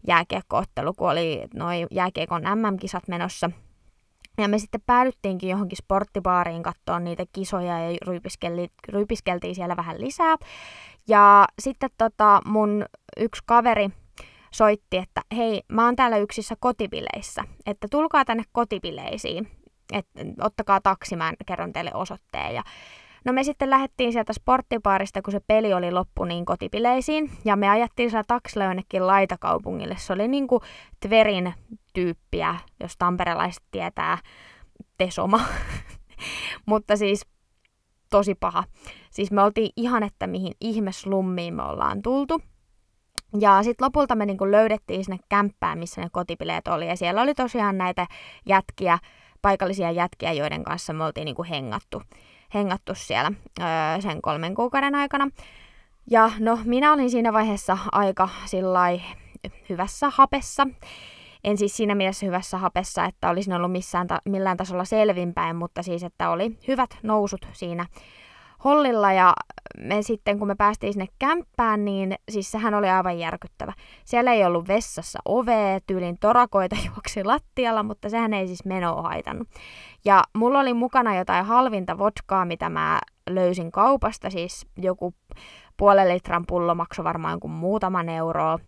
[0.06, 3.50] jääkiekkoottelu, kun oli noin jääkiekon MM-kisat menossa.
[4.38, 7.98] Ja me sitten päädyttiinkin johonkin sporttibaariin katsoa niitä kisoja ja
[8.88, 10.36] ryypiskeltiin siellä vähän lisää.
[11.08, 12.84] Ja sitten tota, mun
[13.16, 13.88] yksi kaveri
[14.52, 19.48] soitti, että hei, mä oon täällä yksissä kotibileissä, että tulkaa tänne kotibileisiin,
[19.92, 22.54] että ottakaa taksi, mä kerron teille osoitteen.
[22.54, 22.62] Ja
[23.24, 27.68] No me sitten lähdettiin sieltä sporttipaarista, kun se peli oli loppu niin kotipileisiin, ja me
[27.68, 29.96] ajattiin siellä taksilla jonnekin laitakaupungille.
[29.98, 30.60] Se oli niin kuin
[31.00, 31.54] Tverin
[31.94, 34.18] tyyppiä, jos tamperelaiset tietää,
[34.98, 35.40] Tesoma.
[36.66, 37.26] Mutta siis
[38.10, 38.64] tosi paha.
[39.10, 42.42] Siis me oltiin ihan, että mihin ihmeslummiin me ollaan tultu.
[43.40, 46.88] Ja sitten lopulta me niinku löydettiin sinne kämppään, missä ne kotipileet oli.
[46.88, 48.06] Ja siellä oli tosiaan näitä
[48.46, 48.98] jätkiä,
[49.42, 52.02] paikallisia jätkiä, joiden kanssa me oltiin niinku hengattu
[52.54, 55.30] hengattu siellä öö, sen kolmen kuukauden aikana.
[56.10, 59.00] Ja no, minä olin siinä vaiheessa aika sillai
[59.68, 60.66] hyvässä hapessa.
[61.44, 65.82] En siis siinä mielessä hyvässä hapessa, että olisin ollut missään ta- millään tasolla selvinpäin, mutta
[65.82, 67.86] siis, että oli hyvät nousut siinä
[68.64, 69.32] hollilla ja
[69.78, 73.72] me sitten kun me päästiin sinne kämppään, niin siis sehän oli aivan järkyttävä.
[74.04, 79.48] Siellä ei ollut vessassa ovea, tyylin torakoita juoksi lattialla, mutta sehän ei siis menoa haitannut.
[80.04, 82.98] Ja mulla oli mukana jotain halvinta vodkaa, mitä mä
[83.30, 85.14] löysin kaupasta, siis joku
[85.76, 88.58] puolen litran pullo maksoi varmaan kuin muutaman euroa.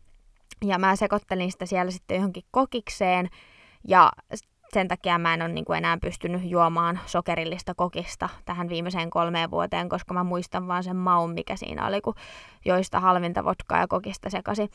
[0.64, 3.28] Ja mä sekoittelin sitä siellä sitten johonkin kokikseen,
[3.88, 4.11] ja
[4.74, 9.50] sen takia mä en ole niin kuin enää pystynyt juomaan sokerillista kokista tähän viimeiseen kolmeen
[9.50, 12.14] vuoteen, koska mä muistan vaan sen maun, mikä siinä oli, kun
[12.64, 14.70] joista halvinta vodkaa ja kokista sekasi.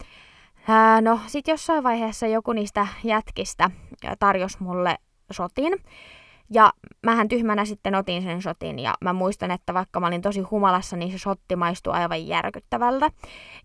[1.01, 3.71] no, sit jossain vaiheessa joku niistä jätkistä
[4.19, 4.95] tarjosi mulle
[5.31, 5.73] sotin,
[6.49, 6.73] ja
[7.05, 10.97] mähän tyhmänä sitten otin sen shotin ja mä muistan, että vaikka mä olin tosi humalassa,
[10.97, 13.09] niin se shotti maistui aivan järkyttävältä.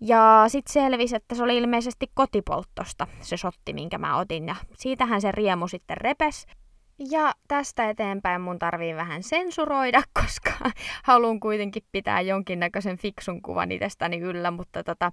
[0.00, 5.20] Ja sitten selvisi, että se oli ilmeisesti kotipolttosta se shotti, minkä mä otin ja siitähän
[5.20, 6.46] se riemu sitten repes.
[6.98, 10.50] Ja tästä eteenpäin mun tarvii vähän sensuroida, koska
[11.02, 15.12] haluan kuitenkin pitää jonkinnäköisen fiksun kuvan itsestäni yllä, mutta tota,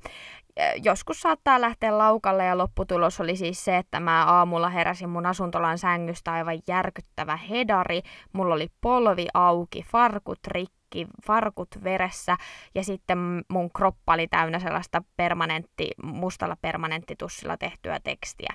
[0.84, 5.78] joskus saattaa lähteä laukalle ja lopputulos oli siis se, että mä aamulla heräsin mun asuntolan
[5.78, 8.02] sängystä aivan järkyttävä hedari,
[8.34, 12.38] mulla oli polvi auki, farkut rikki, farkut veressä
[12.76, 13.18] ja sitten
[13.50, 18.54] mun kroppa oli täynnä sellaista permanentti, mustalla permanenttitussilla tehtyä tekstiä.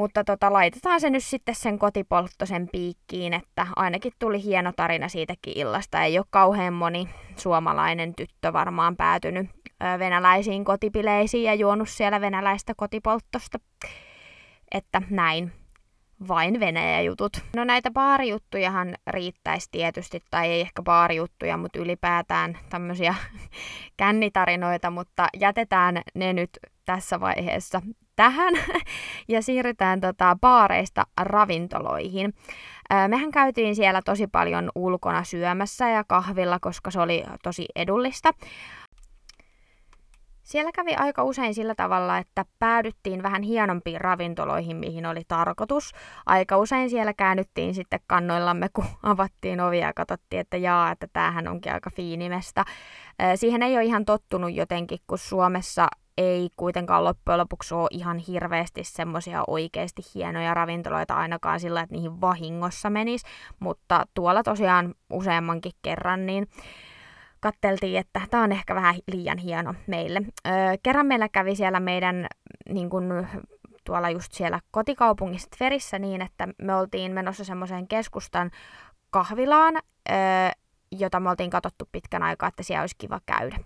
[0.00, 5.58] Mutta tota, laitetaan se nyt sitten sen kotipolttosen piikkiin, että ainakin tuli hieno tarina siitäkin
[5.58, 6.04] illasta.
[6.04, 9.50] Ei ole kauhean moni suomalainen tyttö varmaan päätynyt
[9.98, 13.58] venäläisiin kotipileisiin ja juonut siellä venäläistä kotipolttosta.
[14.74, 15.52] Että näin
[16.28, 17.32] vain Venäjä-jutut.
[17.56, 23.14] No näitä baarijuttujahan riittäisi tietysti, tai ei ehkä baarijuttuja, mutta ylipäätään tämmöisiä
[23.96, 26.50] kännitarinoita, mutta jätetään ne nyt
[26.84, 27.82] tässä vaiheessa
[28.20, 28.54] tähän
[29.28, 32.34] ja siirrytään tota, baareista ravintoloihin.
[33.08, 38.30] Mehän käytiin siellä tosi paljon ulkona syömässä ja kahvilla, koska se oli tosi edullista.
[40.42, 45.92] Siellä kävi aika usein sillä tavalla, että päädyttiin vähän hienompiin ravintoloihin, mihin oli tarkoitus.
[46.26, 51.48] Aika usein siellä käännyttiin sitten kannoillamme, kun avattiin ovia ja katsottiin, että jaa, että tämähän
[51.48, 52.64] onkin aika fiinimestä.
[53.34, 55.88] Siihen ei ole ihan tottunut jotenkin, kun Suomessa
[56.20, 62.20] ei kuitenkaan loppujen lopuksi ole ihan hirveästi semmoisia oikeasti hienoja ravintoloita ainakaan sillä, että niihin
[62.20, 63.26] vahingossa menisi,
[63.60, 66.48] mutta tuolla tosiaan useammankin kerran niin
[67.40, 70.22] katteltiin, että tämä on ehkä vähän liian hieno meille.
[70.46, 70.52] Öö,
[70.82, 72.26] kerran meillä kävi siellä meidän
[72.68, 73.26] niin kun,
[73.84, 78.50] tuolla just siellä kotikaupungissa Tverissä niin, että me oltiin menossa semmoiseen keskustan
[79.10, 79.74] kahvilaan,
[80.10, 80.16] öö,
[80.92, 83.56] jota me oltiin katsottu pitkän aikaa, että siellä olisi kiva käydä.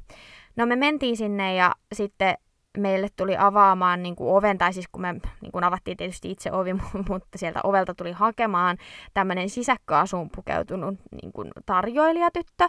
[0.57, 2.35] No me mentiin sinne ja sitten
[2.79, 6.53] meille tuli avaamaan niin kuin oven, tai siis kun me niin kuin avattiin tietysti itse
[6.53, 6.73] ovi,
[7.09, 8.79] mutta sieltä ovelta tuli hakemaan
[9.15, 12.69] tämmöinen sisäkköasuun pukeutunut niin kuin tarjoilijatyttö.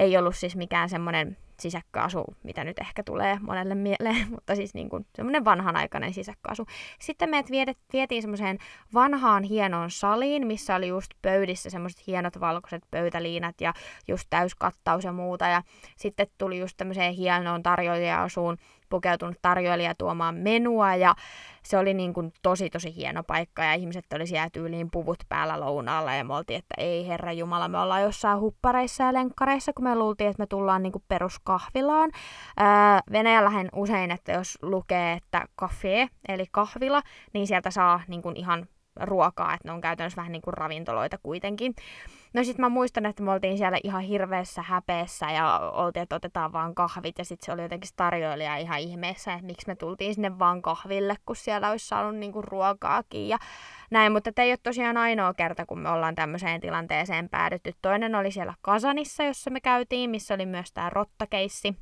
[0.00, 4.88] Ei ollut siis mikään semmoinen sisäkköasu, mitä nyt ehkä tulee monelle mieleen, mutta siis niin
[4.88, 6.66] kuin semmoinen vanhanaikainen sisäkköasu.
[7.00, 8.58] Sitten meidät viedet, vietiin semmoiseen
[8.94, 13.72] vanhaan hienoon saliin, missä oli just pöydissä semmoiset hienot valkoiset pöytäliinat ja
[14.08, 15.46] just täyskattaus ja muuta.
[15.46, 15.62] Ja
[15.96, 18.58] sitten tuli just tämmöiseen hienoon tarjoilija-asuun
[18.88, 21.14] pukeutunut tarjoilija tuomaan menua ja
[21.62, 25.60] se oli niin kuin tosi tosi hieno paikka ja ihmiset oli siellä tyyliin puvut päällä
[25.60, 29.84] lounaalla ja me oltiin, että ei herra jumala, me ollaan jossain huppareissa ja lenkkareissa, kun
[29.84, 32.10] me luultiin, että me tullaan niin kuin peruskahvilaan.
[32.56, 38.36] Ää, Venäjällähän usein, että jos lukee, että kafe, eli kahvila, niin sieltä saa niin kuin
[38.36, 38.66] ihan
[39.00, 41.74] ruokaa, että ne on käytännössä vähän niin kuin ravintoloita kuitenkin.
[42.34, 46.52] No sit mä muistan, että me oltiin siellä ihan hirveässä häpeessä ja oltiin, että otetaan
[46.52, 50.38] vaan kahvit ja sitten se oli jotenkin tarjoilija ihan ihmeessä, että miksi me tultiin sinne
[50.38, 53.38] vaan kahville, kun siellä olisi saanut niinku ruokaakin ja
[53.90, 57.72] näin, mutta ei ole tosiaan ainoa kerta, kun me ollaan tämmöiseen tilanteeseen päädytty.
[57.82, 61.76] Toinen oli siellä Kasanissa, jossa me käytiin, missä oli myös tämä rottakeissi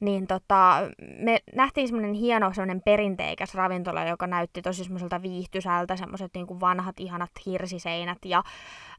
[0.00, 0.80] niin tota,
[1.18, 7.00] me nähtiin semmoinen hieno semmoinen perinteikäs ravintola, joka näytti tosi semmoiselta viihtysältä, semmoiset niinku vanhat
[7.00, 8.42] ihanat hirsiseinät ja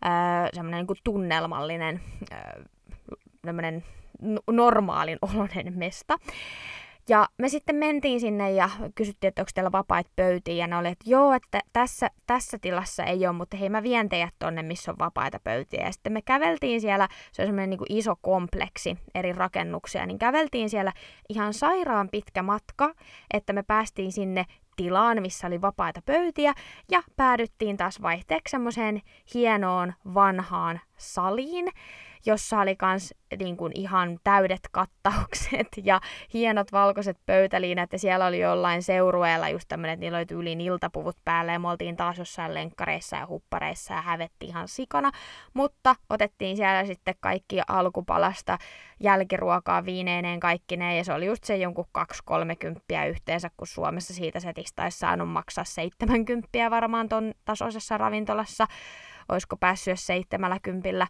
[0.05, 0.11] öö,
[0.53, 2.63] semmoinen niinku tunnelmallinen öö,
[4.51, 6.17] normaalin oloinen mesta.
[7.09, 10.55] Ja me sitten mentiin sinne ja kysyttiin, että onko teillä vapaita pöytiä.
[10.55, 14.09] Ja ne oli, että joo, että tässä, tässä tilassa ei ole, mutta hei mä vien
[14.09, 15.85] teidät tonne, missä on vapaita pöytiä.
[15.85, 20.69] Ja sitten me käveltiin siellä, se on semmoinen niin iso kompleksi eri rakennuksia, niin käveltiin
[20.69, 20.93] siellä
[21.29, 22.93] ihan sairaan pitkä matka,
[23.33, 26.53] että me päästiin sinne tilaan, missä oli vapaita pöytiä,
[26.91, 29.01] ja päädyttiin taas vaihteeksi semmoiseen
[29.33, 31.67] hienoon vanhaan saliin,
[32.25, 35.99] jossa oli kans niin kuin ihan täydet kattaukset ja
[36.33, 41.17] hienot valkoiset pöytäliinat ja siellä oli jollain seurueella just tämmöinen, että niillä oli tyyliin iltapuvut
[41.25, 45.11] päällä ja me oltiin taas jossain lenkkareissa ja huppareissa ja hävetti ihan sikana,
[45.53, 48.57] mutta otettiin siellä sitten kaikki alkupalasta
[48.99, 51.85] jälkiruokaa viineineen kaikkineen ja se oli just se jonkun
[52.31, 58.65] 2-30 yhteensä, kun Suomessa siitä setistä olisi saanut maksaa 70 varmaan ton tasoisessa ravintolassa,
[59.29, 61.07] olisiko päässyt jos 70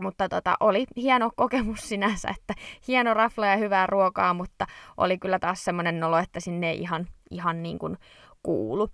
[0.00, 2.54] mutta tota, oli hieno kokemus sinänsä, että
[2.88, 7.06] hieno rafla ja hyvää ruokaa, mutta oli kyllä taas semmoinen nolo, että sinne ei ihan,
[7.30, 7.96] ihan niin kuin
[8.42, 8.88] kuulu.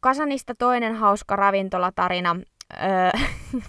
[0.00, 2.36] Kasanista toinen hauska ravintolatarina.
[2.82, 3.10] Öö,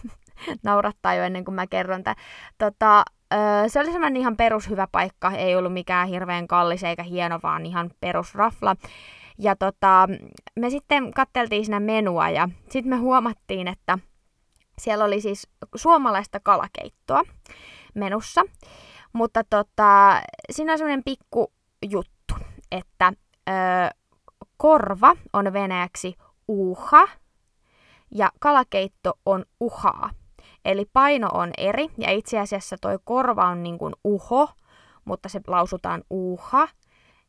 [0.64, 2.16] naurattaa jo ennen kuin mä kerron tämän.
[2.58, 3.04] Tota,
[3.34, 7.66] öö, se oli semmoinen ihan perushyvä paikka, ei ollut mikään hirveän kallis eikä hieno, vaan
[7.66, 8.76] ihan perusrafla.
[9.38, 10.08] Ja tota,
[10.60, 14.00] me sitten katteltiin siinä menua ja sitten me huomattiin, että
[14.82, 17.24] siellä oli siis suomalaista kalakeittoa
[17.94, 18.42] menussa,
[19.14, 21.54] mutta tota, siinä on semmoinen pikku
[21.90, 22.36] juttu,
[22.72, 23.14] että
[23.50, 23.52] ö,
[24.58, 26.16] korva on venäjäksi
[26.48, 27.08] uha
[28.12, 30.10] ja kalakeitto on uhaa.
[30.66, 34.50] Eli paino on eri ja itse asiassa toi korva on niin kuin uho,
[35.06, 36.68] mutta se lausutaan uha.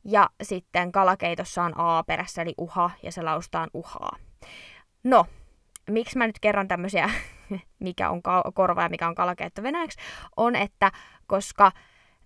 [0.04, 4.16] Ja sitten kalakeitossa on A perässä eli uha ja se lausutaan uhaa.
[5.04, 5.26] No,
[5.90, 7.10] miksi mä nyt kerron tämmöisiä,
[7.78, 8.22] mikä on
[8.54, 9.98] korva ja mikä on kalakeitto venäjäksi,
[10.36, 10.92] on, että
[11.26, 11.72] koska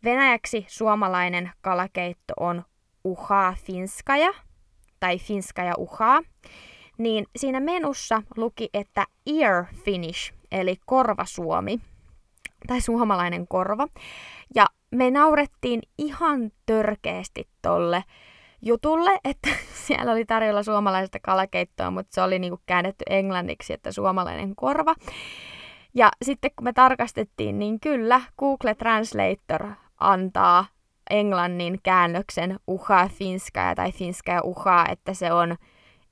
[0.04, 2.64] venäjäksi suomalainen kalakeitto on
[3.04, 4.32] uhaa finskaja,
[5.00, 6.22] tai finskaja uhaa,
[6.98, 11.80] niin siinä menussa luki, että ear finish, eli korva suomi,
[12.66, 13.86] tai suomalainen korva.
[14.54, 18.04] Ja me naurettiin ihan törkeästi tolle
[18.62, 24.56] jutulle, että siellä oli tarjolla suomalaista kalakeittoa, mutta se oli niinku käännetty englanniksi, että suomalainen
[24.56, 24.94] korva.
[25.94, 29.66] Ja sitten kun me tarkastettiin, niin kyllä Google Translator
[30.00, 30.66] antaa
[31.10, 35.56] englannin käännöksen uha finska tai finska ja uha, että se on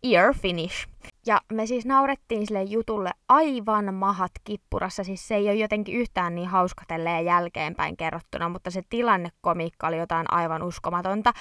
[0.02, 0.88] ear finish.
[1.28, 6.34] Ja me siis naurettiin sille jutulle aivan mahat kippurassa, siis se ei ole jotenkin yhtään
[6.34, 6.84] niin hauska
[7.24, 11.32] jälkeenpäin kerrottuna, mutta se tilannekomiikka oli jotain aivan uskomatonta.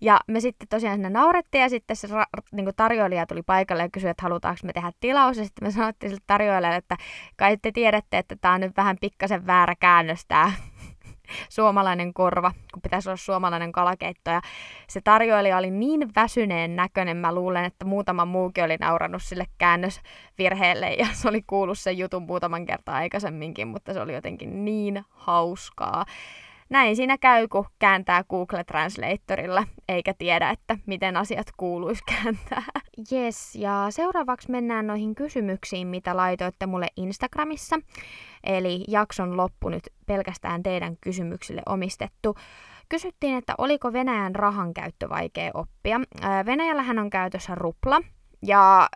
[0.00, 3.88] Ja me sitten tosiaan sinne naurettiin ja sitten se ra- niin tarjoilija tuli paikalle ja
[3.88, 5.36] kysyi, että halutaanko me tehdä tilaus.
[5.36, 6.96] Ja sitten me sanottiin sille tarjoilijalle, että
[7.36, 10.52] kai te tiedätte, että tämä on nyt vähän pikkasen väärä käännös tämä
[11.48, 14.30] suomalainen korva, kun pitäisi olla suomalainen kalakeitto.
[14.30, 14.40] Ja
[14.88, 20.94] se tarjoilija oli niin väsyneen näköinen, mä luulen, että muutama muukin oli naurannut sille käännösvirheelle
[20.94, 26.04] ja se oli kuullut sen jutun muutaman kertaa aikaisemminkin, mutta se oli jotenkin niin hauskaa.
[26.70, 32.62] Näin siinä käy, kun kääntää Google Translatorilla, eikä tiedä, että miten asiat kuuluisi kääntää.
[33.12, 37.78] Yes, ja seuraavaksi mennään noihin kysymyksiin, mitä laitoitte mulle Instagramissa.
[38.44, 42.36] Eli jakson loppu nyt pelkästään teidän kysymyksille omistettu.
[42.88, 46.00] kysyttiin, että oliko Venäjän rahan käyttö vaikea oppia.
[46.46, 48.00] Venäjällähän on käytössä rupla,
[48.42, 48.88] ja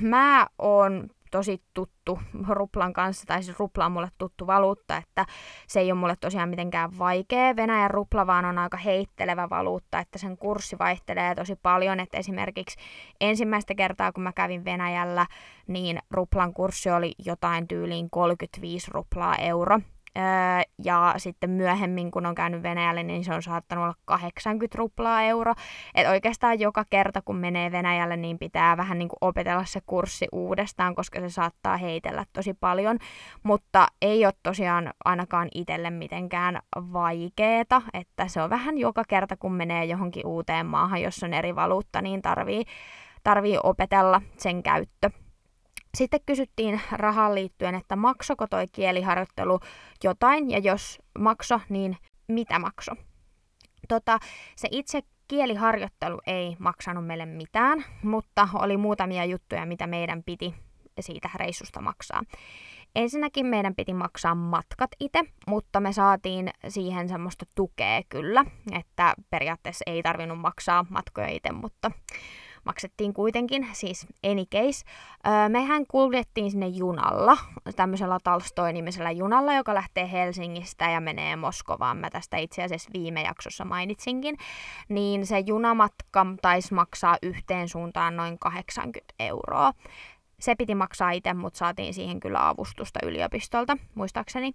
[0.00, 2.18] mä oon tosi tuttu
[2.48, 5.26] ruplan kanssa, tai siis rupla on mulle tuttu valuutta, että
[5.66, 7.56] se ei ole mulle tosiaan mitenkään vaikea.
[7.56, 12.76] Venäjän rupla vaan on aika heittelevä valuutta, että sen kurssi vaihtelee tosi paljon, että esimerkiksi
[13.20, 15.26] ensimmäistä kertaa kun mä kävin Venäjällä,
[15.66, 19.80] niin ruplan kurssi oli jotain tyyliin 35 ruplaa euro,
[20.84, 25.54] ja sitten myöhemmin, kun on käynyt Venäjälle, niin se on saattanut olla 80 ruplaa euro.
[25.94, 30.28] Et oikeastaan joka kerta, kun menee Venäjälle, niin pitää vähän niin kuin opetella se kurssi
[30.32, 32.98] uudestaan, koska se saattaa heitellä tosi paljon.
[33.42, 39.52] Mutta ei ole tosiaan ainakaan itselle mitenkään vaikeeta, että se on vähän joka kerta, kun
[39.52, 42.64] menee johonkin uuteen maahan, jossa on eri valuutta, niin tarvii,
[43.24, 45.10] tarvii opetella sen käyttö.
[45.94, 49.60] Sitten kysyttiin rahaan liittyen, että maksoko toi kieliharjoittelu
[50.04, 51.96] jotain, ja jos makso, niin
[52.28, 52.92] mitä makso?
[53.88, 54.18] Tota,
[54.56, 60.54] se itse kieliharjoittelu ei maksanut meille mitään, mutta oli muutamia juttuja, mitä meidän piti
[61.00, 62.22] siitä reissusta maksaa.
[62.94, 69.82] Ensinnäkin meidän piti maksaa matkat itse, mutta me saatiin siihen semmoista tukea kyllä, että periaatteessa
[69.86, 71.90] ei tarvinnut maksaa matkoja itse, mutta
[72.68, 74.84] maksettiin kuitenkin, siis any case.
[75.26, 77.36] Öö, mehän kuljettiin sinne junalla,
[77.76, 81.96] tämmöisellä Talstoi-nimisellä junalla, joka lähtee Helsingistä ja menee Moskovaan.
[81.96, 84.36] Mä tästä itse asiassa viime jaksossa mainitsinkin.
[84.88, 89.72] Niin se junamatka taisi maksaa yhteen suuntaan noin 80 euroa.
[90.40, 94.52] Se piti maksaa itse, mutta saatiin siihen kyllä avustusta yliopistolta, muistaakseni.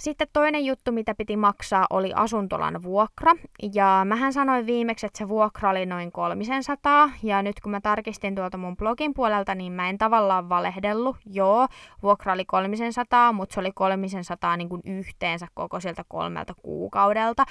[0.00, 3.32] Sitten toinen juttu, mitä piti maksaa, oli asuntolan vuokra.
[3.74, 7.10] Ja mähän sanoin viimeksi, että se vuokra oli noin 300.
[7.22, 11.16] Ja nyt kun mä tarkistin tuolta mun blogin puolelta, niin mä en tavallaan valehdellut.
[11.26, 11.68] Joo,
[12.02, 17.44] vuokra oli 300, mutta se oli 300 niin kuin yhteensä koko sieltä kolmelta kuukaudelta.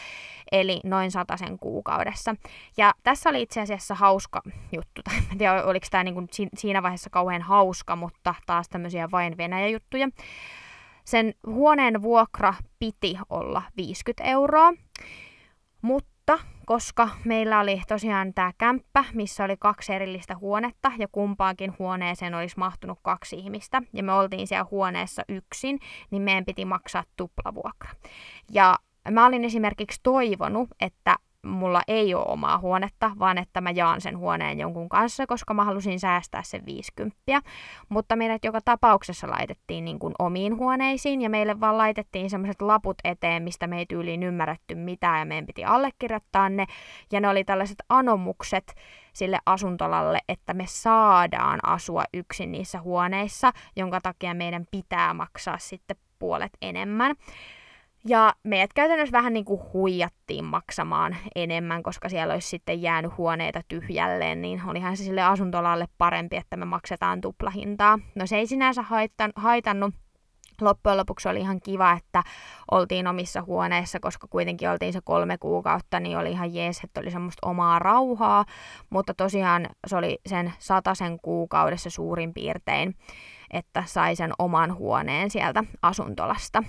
[0.52, 2.36] Eli noin sen kuukaudessa.
[2.78, 4.41] Ja tässä oli itse asiassa hauska
[4.72, 5.02] juttu.
[5.06, 9.38] Tai en tiedä, oliko tämä niin kuin siinä vaiheessa kauhean hauska, mutta taas tämmöisiä vain
[9.38, 10.10] Venäjä-juttuja.
[11.10, 14.74] Sen huoneen vuokra piti olla 50 euroa,
[15.82, 22.36] mutta koska meillä oli tosiaan tämä kämppä, missä oli kaksi erillistä huonetta ja kumpaankin huoneeseen
[22.36, 25.80] olisi mahtunut kaksi ihmistä ja me oltiin siellä huoneessa yksin,
[26.12, 27.91] niin meidän piti maksaa tuplavuokra.
[28.51, 28.76] Ja
[29.12, 34.17] mä olin esimerkiksi toivonut, että mulla ei ole omaa huonetta, vaan että mä jaan sen
[34.17, 37.17] huoneen jonkun kanssa, koska mä halusin säästää sen 50.
[37.89, 42.97] Mutta meidät joka tapauksessa laitettiin niin kuin omiin huoneisiin ja meille vaan laitettiin semmoiset laput
[43.03, 46.65] eteen, mistä me ei tyyliin ymmärretty mitään ja meidän piti allekirjoittaa ne.
[47.11, 48.75] Ja ne oli tällaiset anomukset
[49.13, 55.97] sille asuntolalle, että me saadaan asua yksin niissä huoneissa, jonka takia meidän pitää maksaa sitten
[56.19, 57.15] puolet enemmän.
[58.08, 63.62] Ja meidät käytännössä vähän niin kuin huijattiin maksamaan enemmän, koska siellä olisi sitten jäänyt huoneita
[63.68, 68.00] tyhjälleen, niin olihan se sille asuntolalle parempi, että me maksetaan tuplahintaa.
[68.16, 69.93] No se ei sinänsä haittan, haitannut,
[70.62, 72.24] loppujen lopuksi oli ihan kiva, että
[72.72, 77.12] oltiin omissa huoneissa, koska kuitenkin oltiin se kolme kuukautta, niin oli ihan jees, että oli
[77.12, 78.45] semmoista omaa rauhaa,
[78.89, 82.95] mutta tosiaan se oli sen sataisen kuukaudessa suurin piirtein,
[83.54, 86.64] että sai sen oman huoneen sieltä asuntolasta.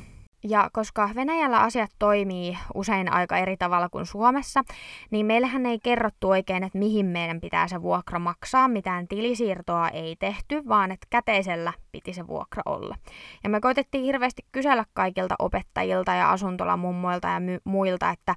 [0.45, 4.62] Ja koska Venäjällä asiat toimii usein aika eri tavalla kuin Suomessa,
[5.11, 8.68] niin meillähän ei kerrottu oikein, että mihin meidän pitää se vuokra maksaa.
[8.68, 12.97] Mitään tilisiirtoa ei tehty, vaan että käteisellä piti se vuokra olla.
[13.45, 18.34] Ja me koitettiin hirveästi kysellä kaikilta opettajilta ja asuntolamummoilta ja my- muilta, että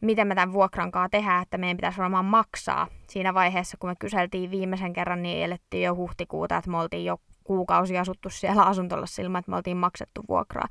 [0.00, 2.86] miten me tämän vuokran kanssa tehdään, että meidän pitäisi varmaan maksaa.
[3.08, 7.18] Siinä vaiheessa, kun me kyseltiin viimeisen kerran, niin elettiin jo huhtikuuta, että me oltiin jo
[7.44, 10.68] kuukausi asuttu siellä asuntolassa ilman, että me oltiin maksettu vuokraa.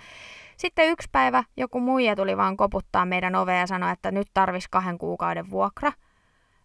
[0.58, 4.68] Sitten yksi päivä joku muija tuli vaan koputtaa meidän ovea ja sanoi, että nyt tarvis
[4.68, 5.92] kahden kuukauden vuokra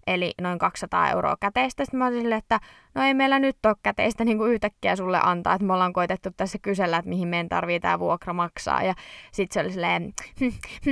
[0.07, 1.84] eli noin 200 euroa käteistä.
[1.84, 2.61] Sitten mä olin silleen, että
[2.95, 6.30] no ei meillä nyt ole käteistä niin kuin yhtäkkiä sulle antaa, että me ollaan koitettu
[6.36, 8.82] tässä kysellä, että mihin meidän tarvii tämä vuokra maksaa.
[8.82, 8.95] Ja
[9.32, 10.12] sitten se oli silleen,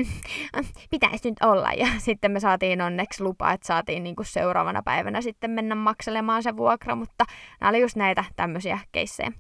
[0.91, 1.73] pitäisi nyt olla.
[1.73, 6.43] Ja sitten me saatiin onneksi lupa, että saatiin niin kuin seuraavana päivänä sitten mennä makselemaan
[6.43, 7.25] se vuokra, mutta
[7.61, 9.33] nämä oli just näitä tämmöisiä keissejä.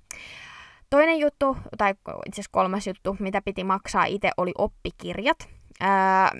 [0.91, 5.49] Toinen juttu, tai itse asiassa kolmas juttu, mitä piti maksaa itse, oli oppikirjat.
[5.83, 5.89] Öö,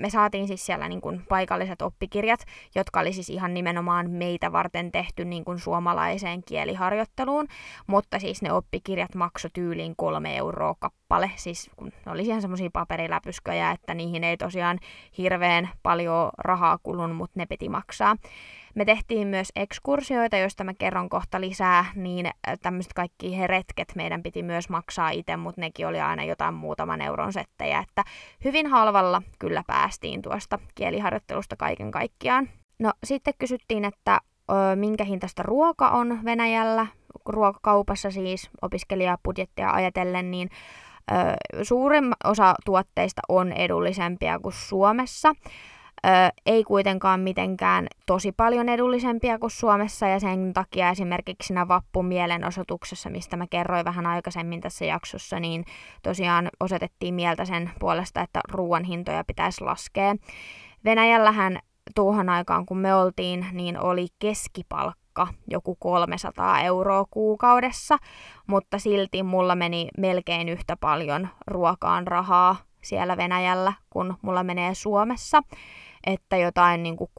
[0.01, 2.41] me saatiin siis siellä niin kuin paikalliset oppikirjat,
[2.75, 7.47] jotka oli siis ihan nimenomaan meitä varten tehty niin kuin suomalaiseen kieliharjoitteluun,
[7.87, 12.71] mutta siis ne oppikirjat maksoi tyyliin kolme euroa kappale, siis kun ne oli ihan semmoisia
[12.73, 14.79] paperiläpysköjä, että niihin ei tosiaan
[15.19, 18.17] hirveän paljon rahaa kulunut, mutta ne piti maksaa.
[18.75, 22.31] Me tehtiin myös ekskursioita, joista mä kerron kohta lisää, niin
[22.63, 27.33] tämmöiset kaikki retket meidän piti myös maksaa itse, mutta nekin oli aina jotain muutaman euron
[27.33, 28.05] settejä, että
[28.45, 32.49] hyvin halvalla kyllä päästiin tuosta kieliharjoittelusta kaiken kaikkiaan.
[32.79, 36.87] No sitten kysyttiin, että ö, minkä hintaista ruoka on Venäjällä,
[37.27, 40.51] ruokakaupassa siis opiskelijabudjettia ajatellen, niin
[41.11, 45.35] ö, suurin osa tuotteista on edullisempia kuin Suomessa.
[46.07, 46.09] Ö,
[46.47, 53.37] ei kuitenkaan mitenkään tosi paljon edullisempia kuin Suomessa ja sen takia esimerkiksi siinä vappumielenosoituksessa, mistä
[53.37, 55.65] mä kerroin vähän aikaisemmin tässä jaksossa, niin
[56.03, 60.15] tosiaan osoitettiin mieltä sen puolesta, että ruoan hintoja pitäisi laskea.
[60.85, 61.59] Venäjällähän
[61.95, 67.99] tuohon aikaan, kun me oltiin, niin oli keskipalkka joku 300 euroa kuukaudessa,
[68.47, 75.43] mutta silti mulla meni melkein yhtä paljon ruokaan rahaa siellä Venäjällä, kun mulla menee Suomessa
[76.09, 77.11] että jotain niin kuin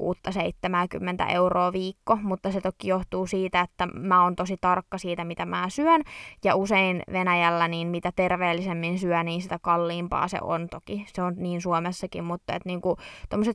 [1.27, 5.45] 6-70 euroa viikko, mutta se toki johtuu siitä, että mä oon tosi tarkka siitä, mitä
[5.45, 6.01] mä syön,
[6.43, 11.05] ja usein Venäjällä niin mitä terveellisemmin syö, niin sitä kalliimpaa se on toki.
[11.07, 12.97] Se on niin Suomessakin, mutta että niin kuin,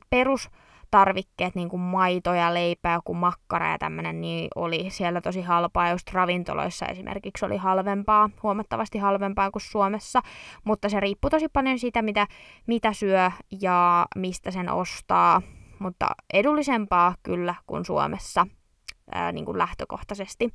[0.09, 0.49] perus
[0.91, 5.89] tarvikkeet, niin kuin maito ja leipä, joku makkara ja tämmöinen, niin oli siellä tosi halpaa.
[5.89, 10.21] Just ravintoloissa esimerkiksi oli halvempaa, huomattavasti halvempaa kuin Suomessa,
[10.63, 12.27] mutta se riippuu tosi paljon siitä, mitä,
[12.67, 13.31] mitä syö
[13.61, 15.41] ja mistä sen ostaa.
[15.79, 18.47] Mutta edullisempaa kyllä kuin Suomessa
[19.11, 20.53] ää, niin kuin lähtökohtaisesti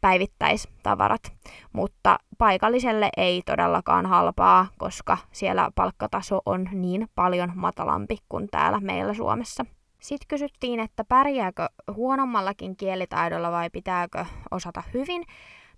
[0.00, 1.32] päivittäistavarat,
[1.72, 9.14] mutta paikalliselle ei todellakaan halpaa, koska siellä palkkataso on niin paljon matalampi kuin täällä meillä
[9.14, 9.64] Suomessa.
[10.00, 15.24] Sitten kysyttiin, että pärjääkö huonommallakin kielitaidolla vai pitääkö osata hyvin.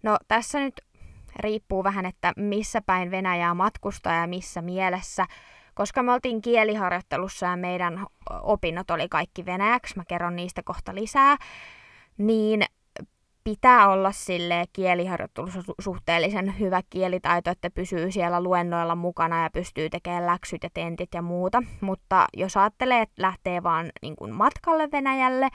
[0.03, 0.81] No tässä nyt
[1.37, 5.27] riippuu vähän, että missä päin Venäjää matkustaa ja missä mielessä.
[5.75, 11.37] Koska me oltiin kieliharjoittelussa ja meidän opinnot oli kaikki venäjäksi, mä kerron niistä kohta lisää,
[12.21, 12.65] niin
[13.45, 20.27] pitää olla sille kieliharjoittelussa suhteellisen hyvä kielitaito, että pysyy siellä luennoilla mukana ja pystyy tekemään
[20.27, 21.63] läksyt ja tentit ja muuta.
[21.81, 25.49] Mutta jos ajattelee, että lähtee vaan niin kuin matkalle Venäjälle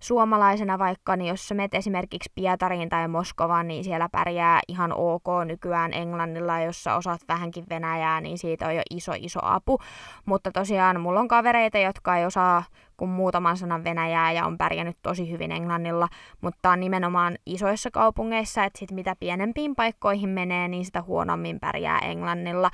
[0.00, 5.26] suomalaisena vaikka, niin jos sä menet esimerkiksi Pietariin tai Moskovaan, niin siellä pärjää ihan ok
[5.44, 9.78] nykyään englannilla, jos sä osaat vähänkin venäjää, niin siitä on jo iso iso apu.
[10.24, 12.64] Mutta tosiaan mulla on kavereita, jotka ei osaa
[13.00, 16.08] kuin muutaman sanan venäjää ja on pärjännyt tosi hyvin englannilla,
[16.40, 21.98] mutta on nimenomaan isoissa kaupungeissa, että sit mitä pienempiin paikkoihin menee, niin sitä huonommin pärjää
[21.98, 22.70] englannilla.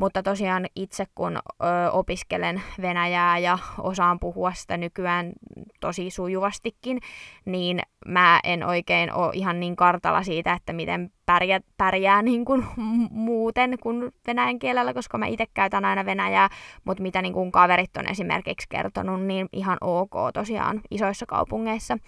[0.00, 5.32] Mutta tosiaan itse kun ö, opiskelen venäjää ja osaan puhua sitä nykyään
[5.80, 7.00] tosi sujuvastikin,
[7.44, 12.66] niin mä en oikein ole ihan niin kartalla siitä, että miten pärjää, pärjää niin kuin
[13.10, 16.48] muuten kuin venäjän kielellä, koska mä itse käytän aina venäjää,
[16.84, 21.98] mutta mitä niin kuin kaverit on esimerkiksi kertonut, niin ihan ok tosiaan isoissa kaupungeissa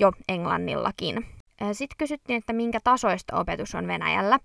[0.00, 1.26] jo englannillakin.
[1.72, 4.38] Sitten kysyttiin, että minkä tasoista opetus on Venäjällä.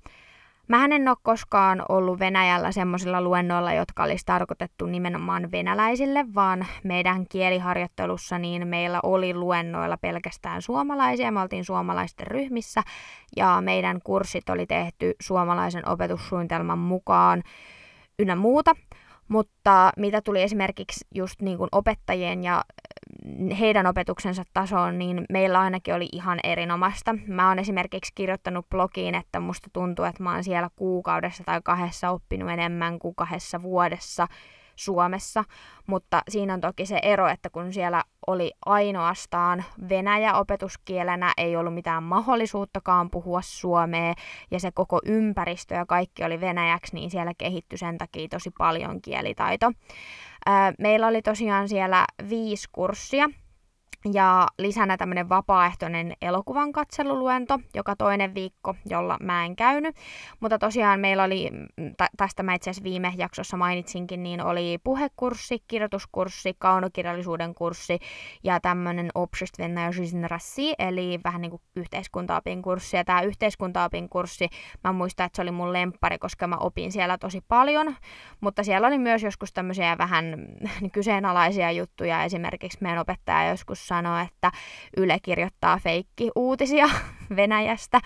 [0.72, 7.26] Mä en ole koskaan ollut Venäjällä semmoisilla luennoilla, jotka olisi tarkoitettu nimenomaan venäläisille, vaan meidän
[7.30, 11.32] kieliharjoittelussa niin meillä oli luennoilla pelkästään suomalaisia.
[11.32, 12.84] Me oltiin suomalaisten ryhmissä
[13.36, 17.44] ja meidän kurssit oli tehty suomalaisen opetussuunnitelman mukaan
[18.20, 18.76] ynnä muuta.
[19.32, 22.66] Mutta mitä tuli esimerkiksi just niin kuin opettajien ja
[23.60, 27.16] heidän opetuksensa tasoon, niin meillä ainakin oli ihan erinomaista.
[27.28, 32.10] Mä oon esimerkiksi kirjoittanut blogiin, että musta tuntuu, että mä oon siellä kuukaudessa tai kahdessa
[32.10, 34.28] oppinut enemmän kuin kahdessa vuodessa
[34.76, 35.44] Suomessa,
[35.88, 41.74] mutta siinä on toki se ero, että kun siellä oli ainoastaan Venäjä opetuskielenä, ei ollut
[41.74, 44.14] mitään mahdollisuuttakaan puhua suomea,
[44.52, 49.02] ja se koko ympäristö ja kaikki oli venäjäksi, niin siellä kehittyi sen takia tosi paljon
[49.02, 49.72] kielitaito.
[50.80, 53.30] Meillä oli tosiaan siellä viisi kurssia,
[54.14, 59.96] ja lisänä tämmöinen vapaaehtoinen elokuvan katseluluento joka toinen viikko, jolla mä en käynyt.
[60.40, 65.64] Mutta tosiaan meillä oli, mm, tästä mä itse asiassa viime jaksossa mainitsinkin, niin oli puhekurssi,
[65.68, 68.00] kirjoituskurssi, kaunokirjallisuuden kurssi
[68.44, 72.98] ja tämmöinen Obsestvennäjyysrassi, eli vähän niin kuin yhteiskuntaopin kurssi.
[72.98, 74.48] Ja tämä yhteiskuntaopin kurssi,
[74.84, 77.96] mä muistan, että se oli mun lemppari, koska mä opin siellä tosi paljon.
[78.40, 80.26] Mutta siellä oli myös joskus tämmöisiä vähän
[80.82, 82.24] mm, kyseenalaisia juttuja.
[82.24, 84.52] Esimerkiksi meidän opettaja joskus sanoa, että
[84.98, 86.90] Yle kirjoittaa feikki-uutisia
[87.36, 88.02] Venäjästä.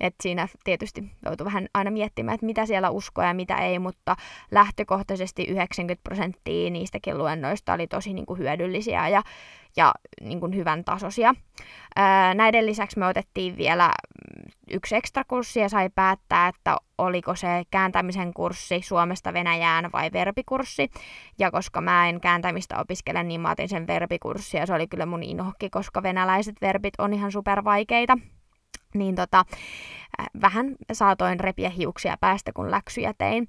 [0.00, 4.16] Et siinä tietysti joutuu vähän aina miettimään, että mitä siellä uskoa ja mitä ei, mutta
[4.50, 9.22] lähtökohtaisesti 90 prosenttia niistäkin luennoista oli tosi niin kuin hyödyllisiä ja,
[9.76, 11.34] ja niin kuin hyvän tasoisia.
[12.34, 13.90] Näiden lisäksi me otettiin vielä
[14.70, 20.90] yksi ekstra kurssi ja sai päättää, että oliko se kääntämisen kurssi Suomesta Venäjään vai verbikurssi.
[21.38, 25.06] Ja koska mä en kääntämistä opiskele, niin mä otin sen verbikurssi ja se oli kyllä
[25.06, 28.18] mun inhokki, koska venäläiset verbit on ihan supervaikeita
[28.94, 29.38] niin tota,
[30.20, 33.48] äh, vähän saatoin repiä hiuksia päästä, kun läksyjä tein.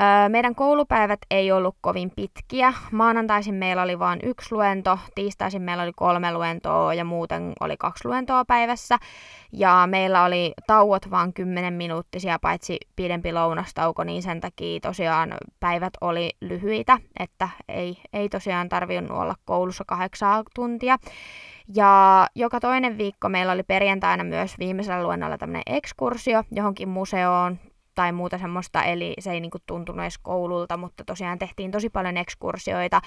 [0.00, 2.72] Öö, meidän koulupäivät ei ollut kovin pitkiä.
[2.92, 8.08] Maanantaisin meillä oli vain yksi luento, tiistaisin meillä oli kolme luentoa ja muuten oli kaksi
[8.08, 8.98] luentoa päivässä.
[9.52, 15.92] Ja meillä oli tauot vain 10 minuuttisia, paitsi pidempi lounastauko, niin sen takia tosiaan päivät
[16.00, 20.98] oli lyhyitä, että ei, ei tosiaan tarvinnut olla koulussa kahdeksaa tuntia.
[21.74, 27.58] Ja joka toinen viikko meillä oli perjantaina myös viimeisellä luennolla tämmöinen ekskursio johonkin museoon
[27.94, 32.16] tai muuta semmoista, eli se ei niinku tuntunut edes koululta, mutta tosiaan tehtiin tosi paljon
[32.16, 33.00] ekskursioita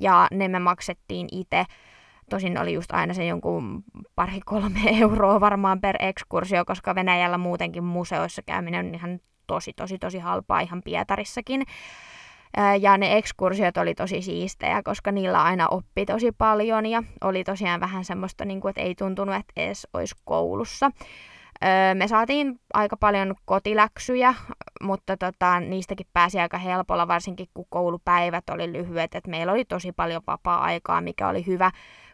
[0.00, 1.64] ja ne me maksettiin itse.
[2.30, 7.84] Tosin oli just aina se jonkun pari kolme euroa varmaan per ekskursio, koska Venäjällä muutenkin
[7.84, 11.62] museoissa käyminen on ihan tosi, tosi, tosi halpaa ihan Pietarissakin.
[12.80, 17.80] Ja ne ekskursiot oli tosi siistejä, koska niillä aina oppi tosi paljon ja oli tosiaan
[17.80, 20.90] vähän semmoista, niin kuin, että ei tuntunut, että edes olisi koulussa.
[21.94, 24.34] Me saatiin aika paljon kotiläksyjä,
[24.82, 29.14] mutta tota, niistäkin pääsi aika helpolla, varsinkin kun koulupäivät oli lyhyet.
[29.14, 31.70] Et meillä oli tosi paljon vapaa-aikaa, mikä oli hyvä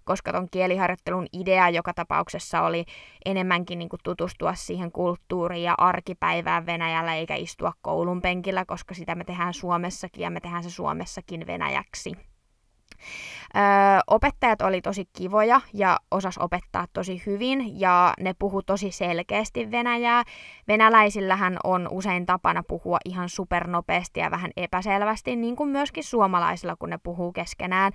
[0.09, 2.85] koska ton kieliharjoittelun idea joka tapauksessa oli
[3.25, 9.15] enemmänkin niin kuin tutustua siihen kulttuuriin ja arkipäivään Venäjällä, eikä istua koulun penkillä, koska sitä
[9.15, 12.28] me tehdään Suomessakin ja me tehdään se Suomessakin venäjäksi.
[13.57, 13.63] Öö,
[14.07, 20.23] opettajat oli tosi kivoja ja osas opettaa tosi hyvin ja ne puhu tosi selkeästi venäjää.
[20.69, 26.91] Venäläisillähän on usein tapana puhua ihan supernopeasti ja vähän epäselvästi, niin kuin myöskin suomalaisilla, kun
[26.91, 27.93] ne puhuu keskenään.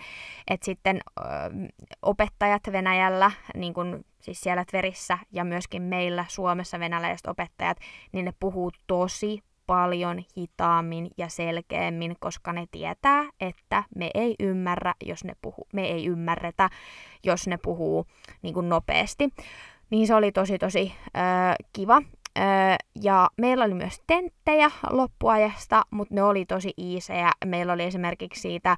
[0.48, 1.26] Et sitten öö,
[2.02, 7.78] opettajat Venäjällä, niin kuin siis siellä Tverissä ja myöskin meillä Suomessa venäläiset opettajat,
[8.12, 9.44] niin ne puhuu tosi
[9.74, 15.88] paljon hitaammin ja selkeämmin, koska ne tietää, että me ei ymmärrä, jos ne puhuu, me
[15.88, 16.70] ei ymmärretä,
[17.24, 18.06] jos ne puhuu
[18.42, 19.30] niin kuin nopeasti.
[19.90, 22.02] Niin se oli tosi tosi äh, kiva.
[22.40, 22.44] Öö,
[23.02, 27.32] ja meillä oli myös tenttejä loppuajasta, mutta ne oli tosi iisejä.
[27.46, 28.78] Meillä oli esimerkiksi siitä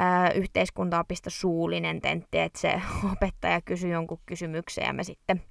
[0.00, 2.80] öö, yhteiskuntaopista suullinen tentti, että se
[3.12, 5.42] opettaja kysyi jonkun kysymyksen ja me sitten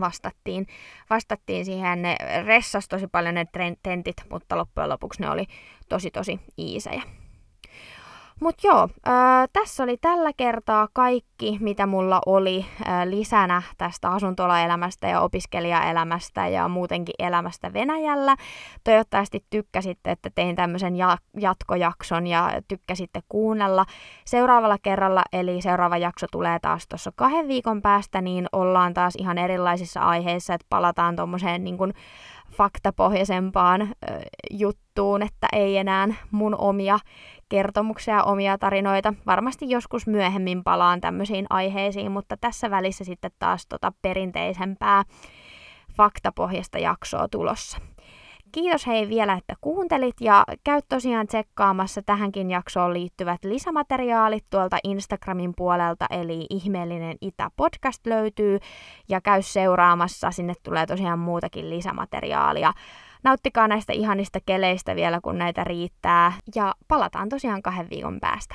[0.00, 0.66] vastattiin,
[1.10, 2.02] vastattiin siihen.
[2.02, 2.16] Ne
[2.46, 3.46] ressas tosi paljon ne
[3.82, 5.46] tentit, mutta loppujen lopuksi ne oli
[5.88, 7.02] tosi tosi iisejä.
[8.40, 15.08] Mutta joo, ää, tässä oli tällä kertaa kaikki, mitä mulla oli ää, lisänä tästä asuntolaelämästä
[15.08, 18.36] ja opiskelijaelämästä ja muutenkin elämästä Venäjällä.
[18.84, 23.84] Toivottavasti tykkäsitte, että tein tämmöisen ja- jatkojakson ja tykkäsitte kuunnella.
[24.24, 29.38] Seuraavalla kerralla, eli seuraava jakso tulee taas tuossa kahden viikon päästä, niin ollaan taas ihan
[29.38, 31.94] erilaisissa aiheissa, että palataan tuommoiseen niin kuin
[32.52, 33.86] faktapohjaisempaan ö,
[34.50, 36.98] juttuun, että ei enää mun omia
[37.48, 39.14] kertomuksia, omia tarinoita.
[39.26, 45.04] Varmasti joskus myöhemmin palaan tämmöisiin aiheisiin, mutta tässä välissä sitten taas tota perinteisempää
[45.96, 47.78] faktapohjasta jaksoa tulossa.
[48.52, 55.52] Kiitos hei vielä, että kuuntelit ja käy tosiaan tsekkaamassa tähänkin jaksoon liittyvät lisämateriaalit tuolta Instagramin
[55.56, 58.58] puolelta, eli ihmeellinen Itä podcast löytyy
[59.08, 62.72] ja käy seuraamassa, sinne tulee tosiaan muutakin lisämateriaalia.
[63.24, 68.54] Nauttikaa näistä ihanista keleistä vielä, kun näitä riittää ja palataan tosiaan kahden viikon päästä.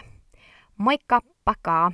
[0.78, 1.92] Moikka, pakaa!